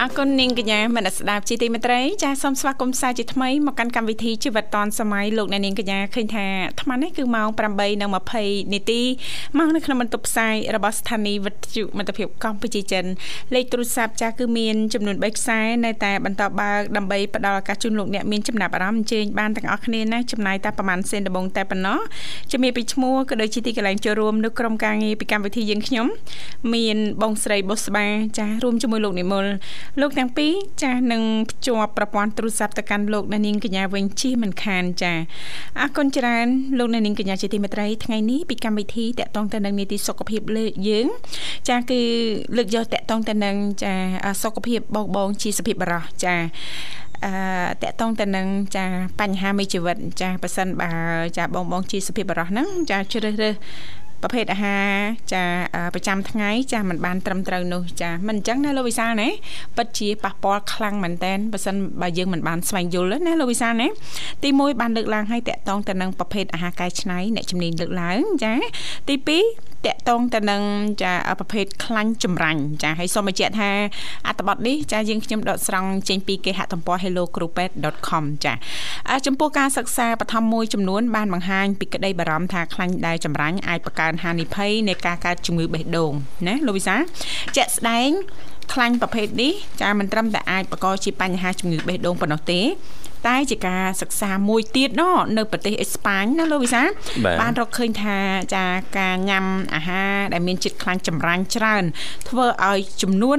[0.04, 7.48] អរគុណនាងកញ្ញាមនស្ដាប់ជីទីមេត្រីចាសូមស្វាគមន៍សាជាថ្មីមកកាន់កម្មវិធីជីវិតឌွန်សម័យលោកអ្នកនាងកញ្ញាឃើញថាអាត្មានេះគឺម៉ោង
[8.12, 9.02] 8:20នាទី
[9.58, 13.06] មកនៅក្នុងបន្ទប់ផ្សាយរបស់ស្ថានីយ៍វិទ្យុមិត្តភាពកម្ពុជាចិន
[13.54, 22.00] លេខទូរស័ព្ទចាគឺមានចំនួន3ខ្សែនៅតែបន្តបើកដើម្បីផ្ដល់ឱកាសជូនលោកអ្នកមានចំណាប់អារម្មណ៍អញ្ជើញបានទាំងអស់គ្នាណាចំណាយតែប្រហែលសេនដបងតែប៉ុណ្ណោះ
[22.52, 26.08] ជំរាបពីឈ្មោះក៏ដូចជាទីកន្លែងចូលរួមនៅក្រុមការងារពីកម្មវិធីយើងខ្ញុំ
[26.74, 28.06] មានបងស្រីបុស្បា
[28.40, 29.46] ចារួមជាមួយលោកនិមល
[30.02, 30.52] លោកទាំងពីរ
[30.84, 35.14] ចានឹងភ្ជាប់ប្រព័ន្ធទូរស័ព្ទទៅកាន់លោកអ្នកនាងកញ្ញាវិញជិះមិនខានចា
[35.80, 36.48] អរគុណច្រើន
[36.80, 41.08] លោកអ្នកនាងកញ្ញាជាទីមេត្រីថ្ងៃនេះពីកម្មវិធីតកតងទៅនឹងនីតិសុខភាពលើយើង
[41.70, 42.02] ចាគឺ
[42.58, 43.94] លើកយកតកតងទៅនឹងចា
[44.44, 46.36] សុខភាពបងបងជាសុភាពបរោះចា
[47.26, 47.34] អឺ
[47.84, 48.86] តកតងទៅនឹងចា
[49.20, 50.92] បញ្ហាមេជីវិតចាប៉ះសិនបើ
[51.38, 53.56] ចាបងបងជាសុភាពបរោះហ្នឹងចាជ្រើសរើស
[54.24, 54.88] ប្រភេទអាហារ
[55.34, 55.44] ចា
[55.94, 59.30] ប្រចាំថ្ងៃចាមិនបានត្រឹមត្រូវនោះចាមិនអញ្ចឹងណាលោកវិសាលណា
[59.78, 63.88] ពិតជាប៉ះពាល់ខ្លាំងមែនតែនបើសិនបើយើងមិនបានស្វែងយល់ណាលោកវិសាលណា
[64.44, 68.54] ទី1បានលើកឡើងឲ្យតកតងទៅនឹងប្រភេទអាហារកែច្នៃអ្នកជំនាញលើកឡើងចា
[69.08, 70.62] ទី2តកតងទៅនឹង
[71.04, 73.70] ចាប្រភេទខ្លាញ់ចម្រាញ់ចាហើយសូមបញ្ជាក់ថា
[74.28, 78.54] អត្ថបទនេះចាយើងខ្ញុំដកស្រង់ចេញពីគេហទំព័រ hellocrupet.com ចា
[79.26, 86.12] ចំពោះការសិក្សាបឋមមួយចំនួនបានបង្ហាញពីក្តីបារម្ភថាខ្លាញ់ដែលចម្រាញ់អាចបង្កើនហានិភ័យនៃការកើតជំងឺបេះដូង
[86.48, 86.96] ណាលោកវិសា
[87.56, 88.10] ជាក់ស្ដែង
[88.74, 92.62] ខ្លាញ់ប្រភេទនេះចាមិនត្រឹមតែអាចបង្កជាបញ្ហាជំងឺបេះដូងប៉ុណ្ណោះទេ
[93.28, 95.04] តែជាការសិក្សាមួយទៀតណ
[95.38, 96.82] នៅប្រទេសអេស្ប៉ាញណាលោកវិសា
[97.26, 98.18] បាទបានរកឃើញថា
[98.56, 98.66] ចា
[98.98, 99.46] ការញ៉ាំ
[99.76, 101.84] អាហារដែលមានជាតិខ្លាញ់ចម្រាញ់ច្រើន
[102.30, 103.38] ធ្វើឲ្យចំនួន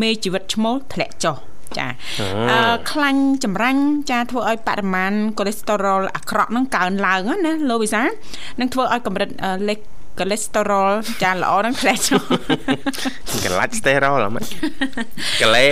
[0.00, 1.36] មេជីវិតឈ្មោលធ្លាក់ចុះ
[1.78, 1.86] ចា
[2.50, 8.02] អឺខ្លាញ់ចម្រាញ់ចាធ្វើឲ្យបរិមាណកូលេស្តេរ៉ុលអាក្រក់ហ្នឹងកើនឡើងណាលោកវិសា
[8.60, 9.78] នឹងធ្វើឲ្យកម្រិតអឺលេខ
[10.20, 12.20] កូលេស្តេរ៉ុលចាល្អហ្នឹងធ្លាក់ចុះ
[13.44, 14.44] កន្លាច់ស្តេរ៉ុលហ្មង
[15.42, 15.66] កលេ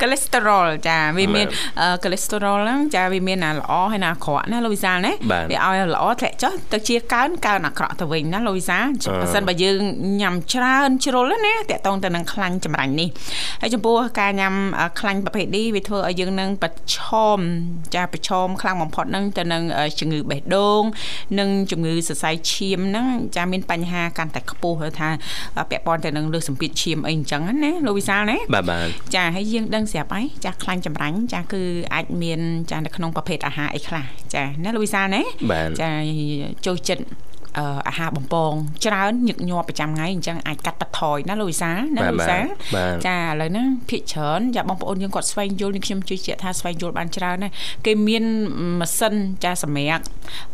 [0.00, 9.76] កូលេស្តេរ៉ុលចាវាមានបាទអឺកូលេស្តេរ៉ុលហ្នឹងចាវាមានណាល្អហើយណាអាក្រក់ណាលោកវិសាលណាបាទវាឲ្យល្អធ្លាក់ចុះទៅជាកើនកើនអាក្រក់ទៅវិញណាលោកវិសាលអឺបើសិនបើយើង
[10.20, 13.08] ញ៉ាំច្រើនជ្រុលណាតាក់ទងទៅនឹងខ្លាញ់ចម្រាញ់នេះ
[13.60, 16.96] ហើយចំពោះការញ៉ាំអឺខ្លាញ់ប្រភេទនេះវាធ្វើឲ្យយើងនឹងប្រឈ
[17.36, 17.38] ម
[17.94, 20.82] ចាប្រឈមខ្លាំងបំផុតហ្នឹងទៅនឹងអឺជំងឺបេះដូង
[21.38, 25.08] និងជំងឺសរសៃឈាមហ្នឹងចាមានបញ្ហាកាន់តែខ្ពស់ហៅថា
[25.58, 31.62] អឺពាក់ព័ន្ធទៅនឹងលើសសម្ពាធឈាមអីអញ្ចឹងណាលោកវិសាលណាបាទបាទចាហើយយើងដឹងស្រាប់ហើយចាខ្លាញ់ចម្រាញ់ចាគឺ
[31.94, 35.90] អាចមានចានៅក្នុងប្រភេទអាហារអីខ្លះចាណាលូវីសាណាបាទចា
[36.66, 37.02] ចូលចិត្ត
[37.58, 38.52] អឺអាហារបំពង
[38.84, 42.38] ច្រើនញឹកញាប់ប្រចាំថ្ងៃអញ្ចឹងអាចកាត់បន្ថយណាលូវីសាណាបាទលូវីសា
[42.76, 47.52] បាទចាឥឡូវហ្នឹងភាគច្រើនចាបងប្អូនយើងគាត់ស្វែងយល់នេះខ្ញុំជឿជាក់ថាស្វែងយល់បានច្រើនណាស់
[47.86, 48.24] គេមាន
[48.80, 50.04] ម៉ាស៊ីនចាសម្រាប់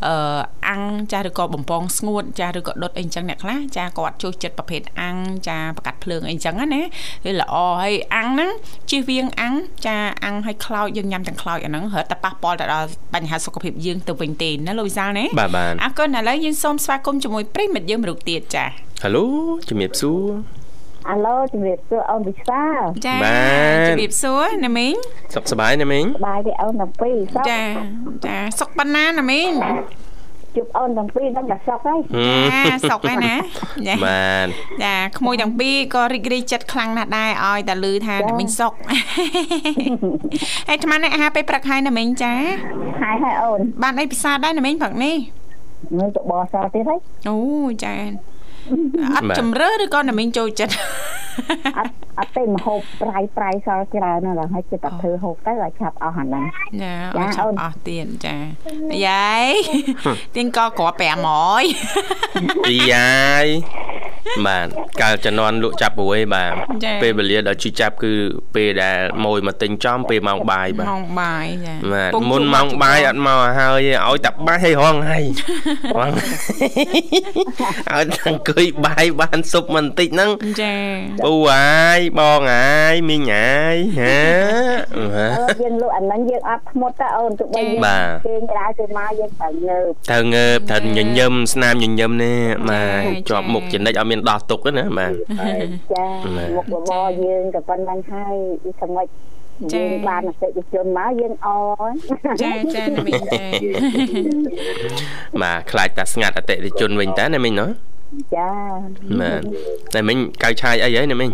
[0.06, 0.82] អឺអាំង
[1.12, 5.16] ចាឬក៏បំពងស្ងួតចាឬក៏ដុតអីអញ្ចឹងអ្នកខ្លះចាគាត់ចូលចិត្តប្រភេទអាំង
[5.48, 6.82] ចាប្រកាត់ភ្លើងអីអញ្ចឹងណា
[7.24, 8.50] វាល្អហើយអាំងហ្នឹង
[8.90, 9.54] ជិះវៀងអាំង
[9.86, 18.66] ចាអាំងឲ្យខ្លោចយើងញ៉ាំទាំងខ្លោចអាហ្នឹងរត់តែប៉ះពាល់ទៅដល់បញ្ហាសុខភាពយើងទៅវិញទេណាលោកវិសាលណាបាទបាទអរគុណឥឡូវយើងសូមស្វាគមន៍ជាមួយប្រិយមិត្តយើងមរុកទៀតចា
[19.02, 19.08] ហៅ
[19.68, 20.24] ជំរាបសួរ
[21.10, 23.38] អាឡូជំរាបសួរអូនវិសាលចាបា
[23.74, 24.94] ទជំរាបសួរណាមីង
[25.34, 27.60] សុខសប្បាយណាមីងបាយទេអូនទាំងពីរសោកចា
[28.26, 29.50] ចាសុកប៉ុណ្ណាណាមីង
[30.56, 32.00] ជួបអូនទាំងពីរហ្នឹងក៏សោកហើយ
[32.68, 33.34] ចាសុកហើយណា
[33.88, 34.46] ចាបាទ
[34.84, 38.72] ចាក្មួយទាំងពីរក៏រីករាយចិត្តខ្លាំងណាស់ដែរឲ្យតែលឺថាណាមីងសុក
[40.68, 42.34] ហើយអាត្មានេះអាហារពេលព្រឹកហើយណាមីងចា
[43.02, 45.16] ហើយហើយអូនបានអីពិសាដែរណាមីងព្រឹកនេះ
[45.96, 47.36] មើលទៅបសទៀតហើយអូ
[47.84, 47.94] ចា
[49.16, 50.74] អត់ជំរឿឬក៏ណាមីងចូលចិត្ត
[51.78, 56.44] អត់អត់ទេមហូបប្រៃប្រៃសល់ច្រើនណាស់ហើយចិត្តតែធ្វើហូបទៅឲ្យឆាប់អស់អាហ្នឹង
[56.82, 58.36] ចាចាអត់ចអូប់នអស់ទៀតចា
[59.06, 59.46] យាយ
[60.36, 60.96] ទៀងក៏គ្រាប់
[61.82, 63.46] 500ពីយាយ
[64.46, 64.66] បាទ
[65.00, 66.52] កាលជំនាន់លក់ចាប់ព្រួយបាទ
[66.84, 68.12] ចាពេលវេលាដល់ជិះចាប់គឺ
[68.54, 75.24] ពេលដែលម៉ួយមកទិញចំពេលម៉ោងបាយបាទម៉ោងបាយចាបាទពងមុនជួបម៉ោងមកបាយអត់មកហើយទេឲ្យតែបាយឲ្យរងហើយ
[75.98, 80.30] រងឲ្យតែអង្គុយបាយបានសុបមិនបន្តិចហ្នឹង
[80.62, 80.74] ចា
[81.24, 84.18] ពូអាយបងអាយមីងអាយហា
[85.14, 95.12] ហាអឺយើងលក់អាហ្នឹងយើងអត់ធ្មត់ទៅអូនទោះបីយើងបាទគេក្រៅទៅមកយើងត្រូវងើបត្រូវងើបត្រូវញញឹមស្នាមញញឹមនេះបាទជាប់មុខចនិចឲ្យមានដោះទុកណាបាទ
[95.92, 99.06] ចាបាទមុខរបរយើងក៏ប៉ុណ្ណឹងហើយវាសមិច
[99.72, 101.48] យើងបានអតិថិជនមកយើងអ
[102.42, 103.42] ចាចាណាមីងចា
[105.42, 107.70] បាទខ្លាចតែស្ងាត់អតិថិជនវិញតើណាមីងណោះ
[108.34, 108.50] ចា
[109.20, 109.40] បាទ
[109.94, 111.30] តែមីងកៅឆាយអីហើយណាមីង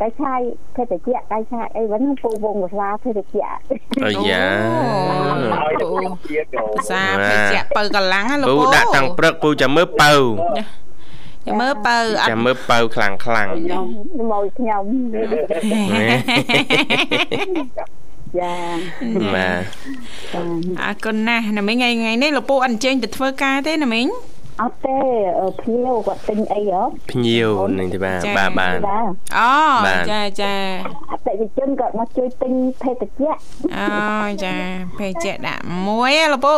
[0.00, 0.40] កៃឆាយ
[0.76, 3.52] ភេទជ្ជៈកៃឆាយអីវិញពូវងភាសាភេទជ្ជៈ
[4.04, 4.44] អាយ៉ា
[5.82, 5.88] ពូ
[6.74, 10.12] ភាសាភេទជ្ជៈបើកម្លាំងណាលោកពូពូដាក់តាំងព្រឹកពូចាំមើលប៉ៅ
[11.46, 13.48] ចាំមើលបើអត់ចាំមើលប៉ៅខ្លាំងខ្លាំង
[14.30, 14.84] មកខ្ញុំ
[18.38, 18.54] ចា
[19.34, 19.62] បាទ
[20.82, 24.06] អរគុណណាស់ណាមីងថ្ងៃថ្ងៃនេះលោកពូអត់អញ្ជើញទៅធ្វើការទេណាមីង
[24.60, 24.98] អត់ទេ
[25.38, 28.98] អឺភ្ញៀវគាត់ទិញអីហ៎ភ្ញៀវនឹងទេបាទបាទបាទចា
[29.38, 29.52] អូ
[29.86, 30.52] បាទចាចា
[31.10, 33.32] អតិថិជនគាត់មកជួយទិញភេទជ្ជៈ
[33.76, 34.54] អូចា
[34.98, 36.56] ភេទជ្ជៈដាក់មួយហ៎លោកពូ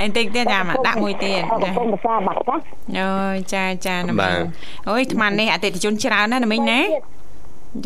[0.00, 2.60] អីតិចទៀតចាំមកដាក់មួយទៀតអរចាគុណភាសាបាកាស
[2.98, 3.10] អូ
[3.54, 4.44] ចាចាណាបាមីទង
[4.88, 6.80] អូយអាត្មានេះអតិថិជនច្រើនណាស់ណាមីងណា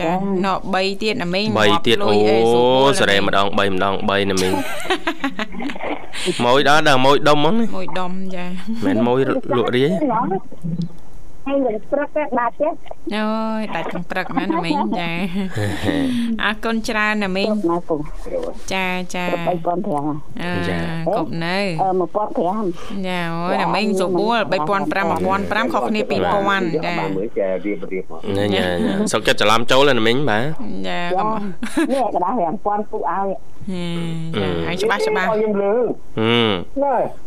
[0.01, 0.13] ចា
[0.45, 4.55] ណក3ទៀតណាមីង3ទៀតងាប់អូលុយអីស្រួលសរេម្ដង3ម្ដង3ណាមីង
[6.45, 8.45] មួយដល់ដល់មួយដុំហ្មងនេះមួយដុំចា
[8.85, 9.31] មិនមែនមួយល
[9.65, 9.91] ក់រាយ
[11.48, 12.70] ហើយវិញព្រឹកបាទទេ
[13.16, 13.26] អូ
[13.60, 15.12] យដាច់កំព្រឹកណាស់ណាមីងចា
[16.44, 17.96] អរគុណច្រើនណាមីង ណាពូ
[18.74, 19.26] ចាចា
[19.84, 20.78] 3500 អឺ ចា
[21.16, 21.90] គប់នៅ អឺ
[22.50, 28.66] 1500 ចាអូយណាមីងសុបួល3500 1500ខុសគ្នា2000ចា មើលចារៀបរៀបមក ញ៉ាញ៉ា
[29.12, 30.44] សុកចិត្តច្រឡំចូលណាមីងបាទ
[30.88, 31.28] ចាកុំ
[31.92, 32.34] នេះกระดาษ
[32.66, 33.28] 5000ពូឲ្យ
[33.70, 33.84] ហេ
[34.36, 35.76] ចាឲ្យច្បាស់ច្បាស់ ខ្ញុំលើ
[36.18, 37.25] ហឹម ណែ នោះហឹម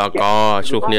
[0.00, 0.24] ដល់ក
[0.68, 0.98] ឆ្លោះគ្នា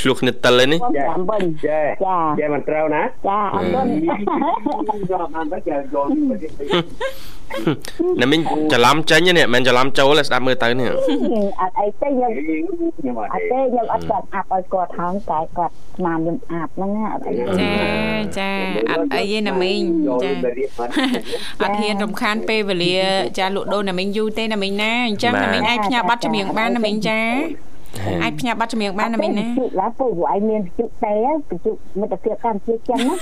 [0.00, 3.86] ឆ្លោះគ្នាតិលឯនេះ5វិញចាចាចាមិនត្រូវណាចាអរគុណ
[7.52, 8.40] យកបានទៅចាយកណាមីង
[8.72, 10.90] ច្រឡំចេញនេះមិនច្រឡំចូលទេស្ដាប់មើលទៅនេះ
[11.60, 17.72] អត់អីទេខ្ញុំខ្ញុំអត់អត់ទេខ្ញុំអត់គាត់អាប់ឲ្យគាត់ថងតែគាត់ស្មានខ្ញុំអាប់ហ្នឹងណាអត់អីទេចា
[18.38, 18.50] ចា
[18.90, 19.82] អត់អីទេណាមីង
[20.22, 20.88] ចារៀបមក
[21.62, 22.96] អត់ហ៊ានរំខានពេលវេលា
[23.38, 27.20] ចាលក់ដូរណាមីងយូរទេណាមីងណាអញ្ចឹងណាមីងអាចផ្ញើប័ណ្ណចម្រៀងបានណាមីងចា
[28.22, 31.14] អាចផ្ញើប័ណ្ណចម្រៀងបានណាមីងណាជុឡាពូព្រោះឯងមានជុតែ
[31.64, 33.14] ជុមិត្តភាពកម្ពុជាចិនណា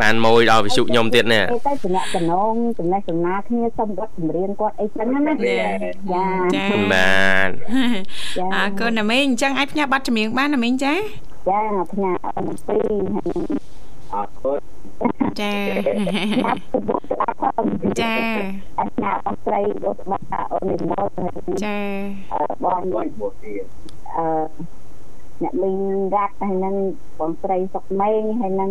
[0.00, 5.58] បានមួយដល់វិសុខ្ញុំទៀតនេះឯទៅតំណតំណងចំណេះចំណាគ្នាសុំបទចម្រៀងគាត់អីចឹងណាចា
[6.54, 7.12] ចាបា
[7.46, 7.48] ទ
[8.38, 10.94] ចាអរគុណណាមីងអញ្ចឹងអាចផ្ញើប័ណ្ណចម្រៀងបានណាមីងចា
[11.48, 11.60] ចា
[11.92, 12.78] ផ្ញើអរពី
[13.14, 13.40] ហើយ
[14.14, 14.60] អរគុណ
[15.40, 15.52] ចា
[16.44, 17.68] ញ៉ាំពុកស្ដាប់ផង
[18.00, 18.14] ចា
[18.78, 21.08] អត់ញ៉ាំអត់ស្រីដូចបាក់អូននេះមក
[21.64, 21.78] ចា
[22.64, 23.64] បងបងពោះទៀត
[24.16, 24.24] អឺ
[25.42, 25.78] អ្នកមីង
[26.14, 26.76] រ៉ាត់ហើយនឹង
[27.18, 28.70] បងស្រីសុកម៉េងហើយនឹង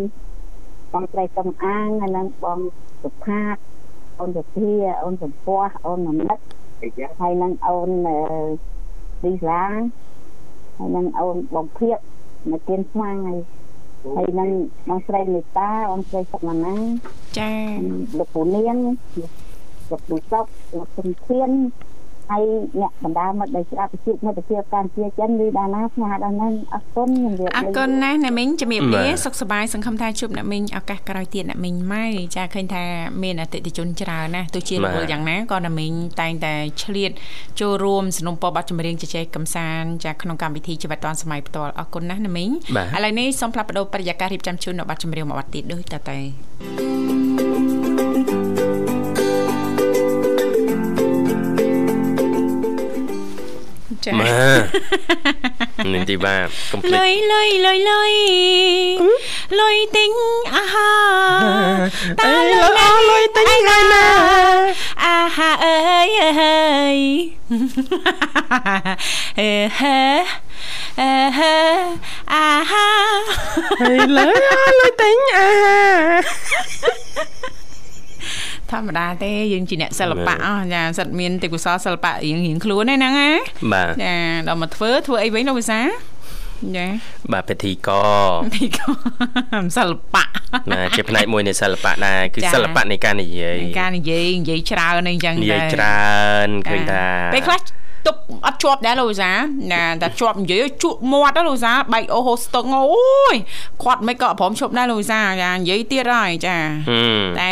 [0.94, 2.60] បងស្រីសំអាងហើយនឹងបង
[3.04, 3.58] សុផាត
[4.20, 4.72] អូនសុភា
[5.04, 6.38] អូនសំពោះអូនមនិត
[6.82, 8.20] អីចឹងហើយនឹងអូនអឺ
[9.24, 9.62] ឌីសា
[10.78, 11.98] ហើយនឹងអូនបងភៀប
[12.52, 13.40] នៅគៀនស្វាងហើយ
[14.16, 14.50] ហើយនឹង
[14.90, 16.76] បងស្រីមេតាអូនស្រីសុកម៉ាណា
[17.40, 17.54] ចា
[18.18, 18.78] លោកពូនាង
[19.92, 20.46] លោកពូសុក
[20.78, 21.50] លោកសំធៀន
[22.31, 22.45] ហើយ
[22.81, 32.05] អ្នកបណ្ដាមិត្តដែលស្ដាប់វិទ្យុមិត្តភាពកម្ពុជាចិនឬដាណាផ្ញើដល់ហ្នឹងអរគុណជំរាប អរ លា គុណណាស់ណាមីងជំរាបលា បាទ សុខសប្បាយសង្ឃឹមថាជួបអ្នកមីងឱកាសក្រោយទៀតអ្នកមីងម៉ៅ
[32.37, 32.85] ចាឃើញថា
[33.23, 37.11] មានអតិថិជនច្រើនណាស់ទោះជារវល់យ៉ាងណាក៏អ្នកមីងតែងតែឆ្លៀត
[37.61, 47.20] ចូលរួមสนับสนุนបទចម្រៀងជជែកកំសាន្តចាក្នុងកម្មវិធីជីវិតឌွန်សម័យផ្ទាល់អរគុណណាស់ណាមីង បាទ ឥឡូវនេះសូមផ្លាប់បដោប្រយាកររៀបចំជូននៅបទចម្រៀងមួយបទទៀតដូចតទៅ
[54.06, 54.26] ចាបា
[55.84, 58.12] ទនេះទីបាទកុំភ្លេលុចយលុយលុយលុយ
[59.60, 60.12] លុយទិញ
[60.56, 60.92] អាហា
[61.74, 61.80] រ
[62.20, 64.08] តើលុយអស់លុយទិញហើយណា
[65.06, 67.00] អាហារអើយអើយ
[69.40, 70.00] អើហេ
[71.02, 71.58] អើហេ
[72.34, 73.20] អាហារ
[73.82, 74.28] ហើយលើ
[74.80, 76.24] លុយទិញអាហារ
[78.72, 83.32] ធម្មតាទេយើងជាអ្នកសិល្បៈអស់ចាសិតមានទេពកោសលសិល្បៈរៀងរៀងខ្លួនឯហ្នឹងណា
[83.74, 84.16] បាទចា
[84.48, 85.80] ដល់មកធ្វើធ្វើអីវិញលោកវិសា
[86.78, 86.88] ចា
[87.34, 87.90] បាទពិធីក
[88.56, 88.88] ទីក៏
[89.78, 90.24] សិល្បៈ
[90.72, 96.10] ណាជាផ្នែកមួយនៃសិល្បៈដែរគឺចា៎សិល្បៈនៃការនិយាយការនិយាយនិយាយច្រើនអីចឹងនិយាយទៅច្រើ
[96.46, 97.06] នឃើញថា
[97.36, 97.60] ពេលខ្លះ
[98.08, 99.32] ទប់អត់ជាប់ដែរលោកវិសា
[99.72, 102.88] ណាតែជាប់និយាយជក់មាត់ណាលោកវិសាបែកអូហូស្ទឹងអូ
[103.34, 103.36] យ
[103.84, 106.58] គាត់មិនក៏ព្រមឈប់ដែរលោកវិសាចានិយាយទៀតហើយចា
[106.90, 107.52] ហឹមតែ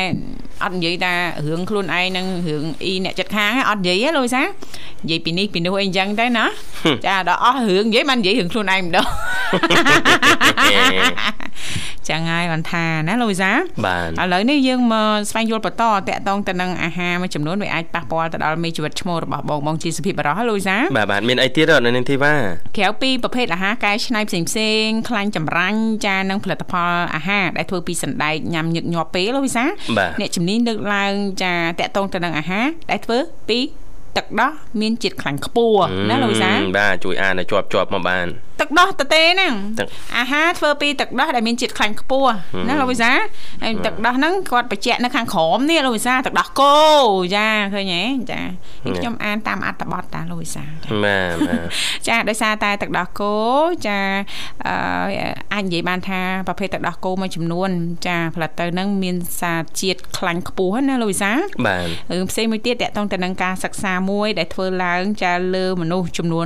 [0.64, 1.14] អត់និយាយថា
[1.47, 6.45] រឿងខ្លួនឯងនិងរឿងអ៊ីអ្នកចិត្តខាងហ្នឹងអត់និយាយទេលោកវិសានិយាយពីនេះពីនោះអីចឹងទៅណា
[7.05, 9.05] ចាដល់អស់រឿងនិយាយមិននិយាយរឿងខ្លួនឯងម្ដង
[12.10, 13.51] ចឹងហើយបានថាណាលោកវិសា
[13.86, 22.39] បាទឥឡូវនេះយើងមកស្វែងយល់បន្តតកតងទៅនឹងអាហារមួយចំនួនវាអាចប៉ះពាល់ទៅដល់មេជីវិតឈ្មោះរបស់បងបងជាសុភាពបរោះលូយសាបាទបាទមានអីទៀតអត់នៅនឹងទីបាទ
[22.78, 29.66] ក្រៅពីប្រភេទអាហារកែច្នៃផ្សេងផ្សេងៗខ្លាញ់ចម្រាញ់ចានិងផលិតផលអាហារដែលធ្វើពីសណ្ដែកញ៉ាំញឹកញាប់ពេលលូយសា
[29.97, 33.18] បាទអ្នកជំនាញលើកឡើងចាតកតងទៅនឹងអាហារដែលធ្វើ
[33.50, 33.60] ពី
[34.18, 38.28] ទឹកដោះមានជាតិខ្លាញ់ខ្ពស់ណាលូយសាបាទជួយអានឲ្យជាប់ជាប់មកបាន
[38.62, 39.88] ទឹកដោះតទេហ្នឹងទឹក
[40.18, 42.34] អាហារធ្វើពីទឹកដោះដែលមានជាតិខ្លាញ់ខ្ពស់
[42.68, 43.12] ណាលោកវិសា
[43.64, 46.76] ហើយទឹកដោះហ្នឹងគាត់បញ្ជាក់នៅខាងក្រោមនេះលោកវិសាទឹកដោះគោ
[47.36, 48.41] ចាឃើញទេចា
[48.86, 51.68] នេះខ្ញុំអានតាមអត្ថបទតាលោកវិសាចាបាទបាទ
[52.08, 53.36] ចាដោយសារតែទឹកដោះគោ
[53.88, 54.00] ចា
[54.68, 57.70] អឺ អាចនិយាយបានថាប្រភេទទឹកដោះគោមួយចំនួន
[58.07, 61.32] ចាផលិតទៅនឹងមានសារជាតិខ្លាញ់ខ្ពស់ណាលោកវិសា
[61.68, 66.45] បាទរឿងផ្សេងមួយទៀតតកតងទៅនឹងការសិក្សាមួយដែលធ្វើឡើងចាលើមនុស្សចំនួន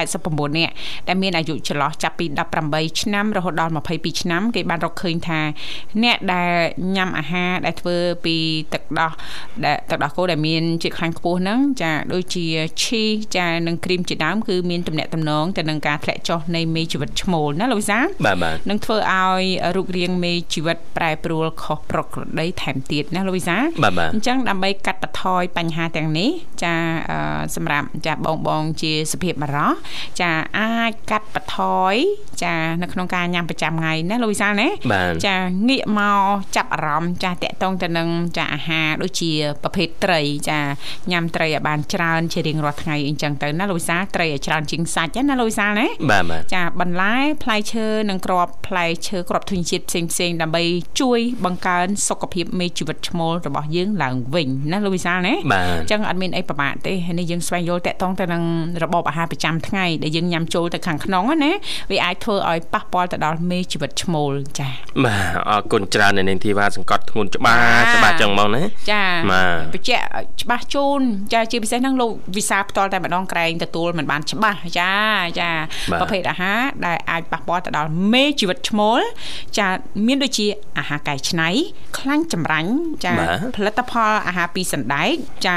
[0.00, 0.72] 189នាក់
[1.08, 2.26] ដែលមានអាយុចន្លោះចាប់ពី
[2.62, 5.40] 18ឆ្នាំរហូតដល់22ឆ្នាំគេបានរកឃើញថា
[6.02, 6.52] អ្នកដែល
[6.96, 8.36] ញ៉ាំអាហារដែលធ្វើពី
[8.74, 9.12] ទឹកដោះ
[9.64, 12.46] ដែលទឹកដោះគោដែលមានជាតិខ្លាញ់ខ្ពស់ហ្នឹងចាដូចជា
[12.82, 19.42] ឈីសចានិងគ្រីមជាដើមគឺមានទំនាក់ទំនងទៅនឹងការធ្លាក់ចុះនៃមេជីវិតឈ្មោលណាលោកវិសាបាទបាទនឹងធ្វើឲ្យ
[19.76, 26.30] រូបរាងមេជីវិតប្រែប្រួលខុសប្រក្រតីថែមទៀតណាលោកវិសាបាទបាទអញ្ចឹងដើម្បីកាត់បន្ថយបញ្ហាទាំងនេះ
[26.62, 26.74] ចា
[27.10, 27.18] អឺ
[27.56, 29.72] សម្រាប់ចាបងបងជាសុភាពបារោះ
[30.20, 31.58] ចាអាចកាត់បន្ថ
[31.92, 31.94] យ
[32.44, 35.36] ចានៅក្នុងការញ៉ាំប្រចាំថ្ងៃណាលោកវិសាលណាបាទចា
[35.68, 36.22] ងាកមក
[36.56, 39.32] ចាប់អារម្មណ៍ចាតកតងទៅនឹងចាអាហារដូចជា
[39.62, 40.20] ប្រភេទត្រី
[40.50, 40.60] ចា
[41.10, 50.62] ញ៉ាំត្រីឲ្យបានច្រើនជារៀងរាល់ថ្ងៃអញ្ចឹងទៅណាលោកវិសាលត្រីឲ្យច្រើនជាងសាច់ណាលោកវិសាលណាបាទបាទចាបន្លែផ្លែឈើនិងគ្រាប់ផ្លែឈើគ្រាប់ធញ្ញជាតិផ្សេងផ្សេងៗដើម្បី
[51.00, 58.42] ជួយបង្កើនសុខភាពមេជីវិតឈ្មោលរបស់យើងឡើងវិញណាលោកវិសាលណាបាទអញ្ចឹងអត់មានអីប្រមាថទេហើយនេះយើងស្វែងយល់តកតងទៅនឹង
[58.82, 61.52] របបអាហារប្រចាំថ្ងៃដែលយើងញ៉ាំចូលទៅខាងក្នុងណា
[61.90, 64.68] វាអាចធ្វើឲ្យប៉ះពាល់ទៅដល់មេជីវិតឈ្មោលចា
[65.04, 68.62] បាទអរគុណច្រើននៅនាងធីវ៉ាសង្កត់ធ្ងន់ច្បាស់ចាច្បាស់ចឹងហ្មងណា
[68.92, 70.04] ចាបាទបញ្ជាក់
[70.42, 71.00] ច្បាស់ជូន
[71.32, 74.92] ចាជាពិសេសហ្នឹងលោកវិសាផ្ទាល់តែម្ដងក្រែងទទួលមិនបានច្បាស់ចា
[75.40, 75.50] ចា
[75.92, 79.00] បាទប្រភេទអាហារដែលអាចប៉ះពាល់ទៅដល់មេជីវិតឈ្មោល
[79.58, 79.68] ចា
[80.06, 80.46] មានដូចជា
[80.78, 81.48] អាហារកែច្នៃ
[81.98, 82.70] ខ្លាញ់ចម្រាញ់
[83.04, 85.12] ចាបាទផលិតផលអាហារពីសណ្ដែក
[85.46, 85.56] ចា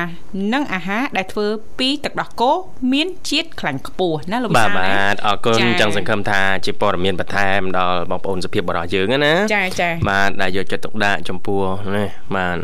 [0.53, 1.47] និងអាហារដែលធ្វើ
[1.79, 2.51] ពីទឹកដោះគោ
[2.93, 11.61] មានជាតិខ្លាញ់ខ្ពស់ណាលោកវិបាទសាបាណាទអរគុណចាចឹងសង្ឃឹមថាជាព័ត៌មានបន្ថែមដល់បងប្អូនសុភាពបរិសយើងណាចាចាបាទដែលយកចិត្តទុកដាក់ចំពោះ
[11.95, 12.57] នេះបាទ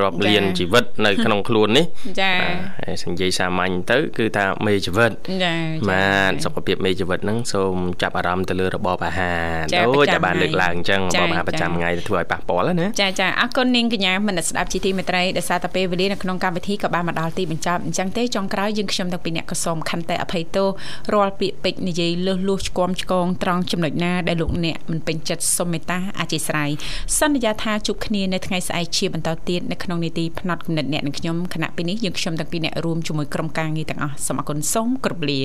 [0.00, 1.86] រាប់ចាលានជីវិតនៅក្នុងខ្លួននេះ
[2.20, 5.10] ចាបាទហើយសញ្ញេសាមញ្ញទៅ គឺថាមេជីវិត
[5.44, 5.54] ចា
[5.90, 9.41] បាទសុខភាពមេជីវិតហ្នឹងសូមចាប់អារម្មណ៍ទៅលើរបបអាហារចា
[9.74, 20.68] ដូចប្រចាំតែបានលើកឡើងអញ្ចឹងចារបបអាហារប្រចាំចាថ្ងៃទៅធ្វើឲ្យប៉ះពាល់ណាចាចាអរគុណនាងកញ្ញាមនស្សស្ដាប់ជីទីមេត្រីដែលសារតែពេលវេលានៅក្នុងកម្មវិធីក៏បានមកដល់ទីបញ្ចប់អញ្ចឹងទេចុងក្រោយយើងខ្ញុំទាំងពីរអ្នកក៏សូមខន្តីអភ័យទោស
[21.14, 26.70] រាល់ពាក្យពេចន៍និយាយលើសលួសឆ្គាំឆ្គងត្រង់ចំណុចណាដែលលោកអ្នកមិនពេញចិត្តសូមមេត្តាអធិស្ឋាន
[27.18, 35.40] សន្យាថាជួបគ្នានៅថ្ងៃស្អែកជាបន្តទៀតនៅក្នុងនីតិផ្នែកគណិតអ្នកនឹងខ្ញុំគណៈពេលនេះយើងខ្ញុំទាំងពីរអ្នករួមជាមួយក្រុមការងារទាំងអស់សូមអរគុណសូមគោរពលា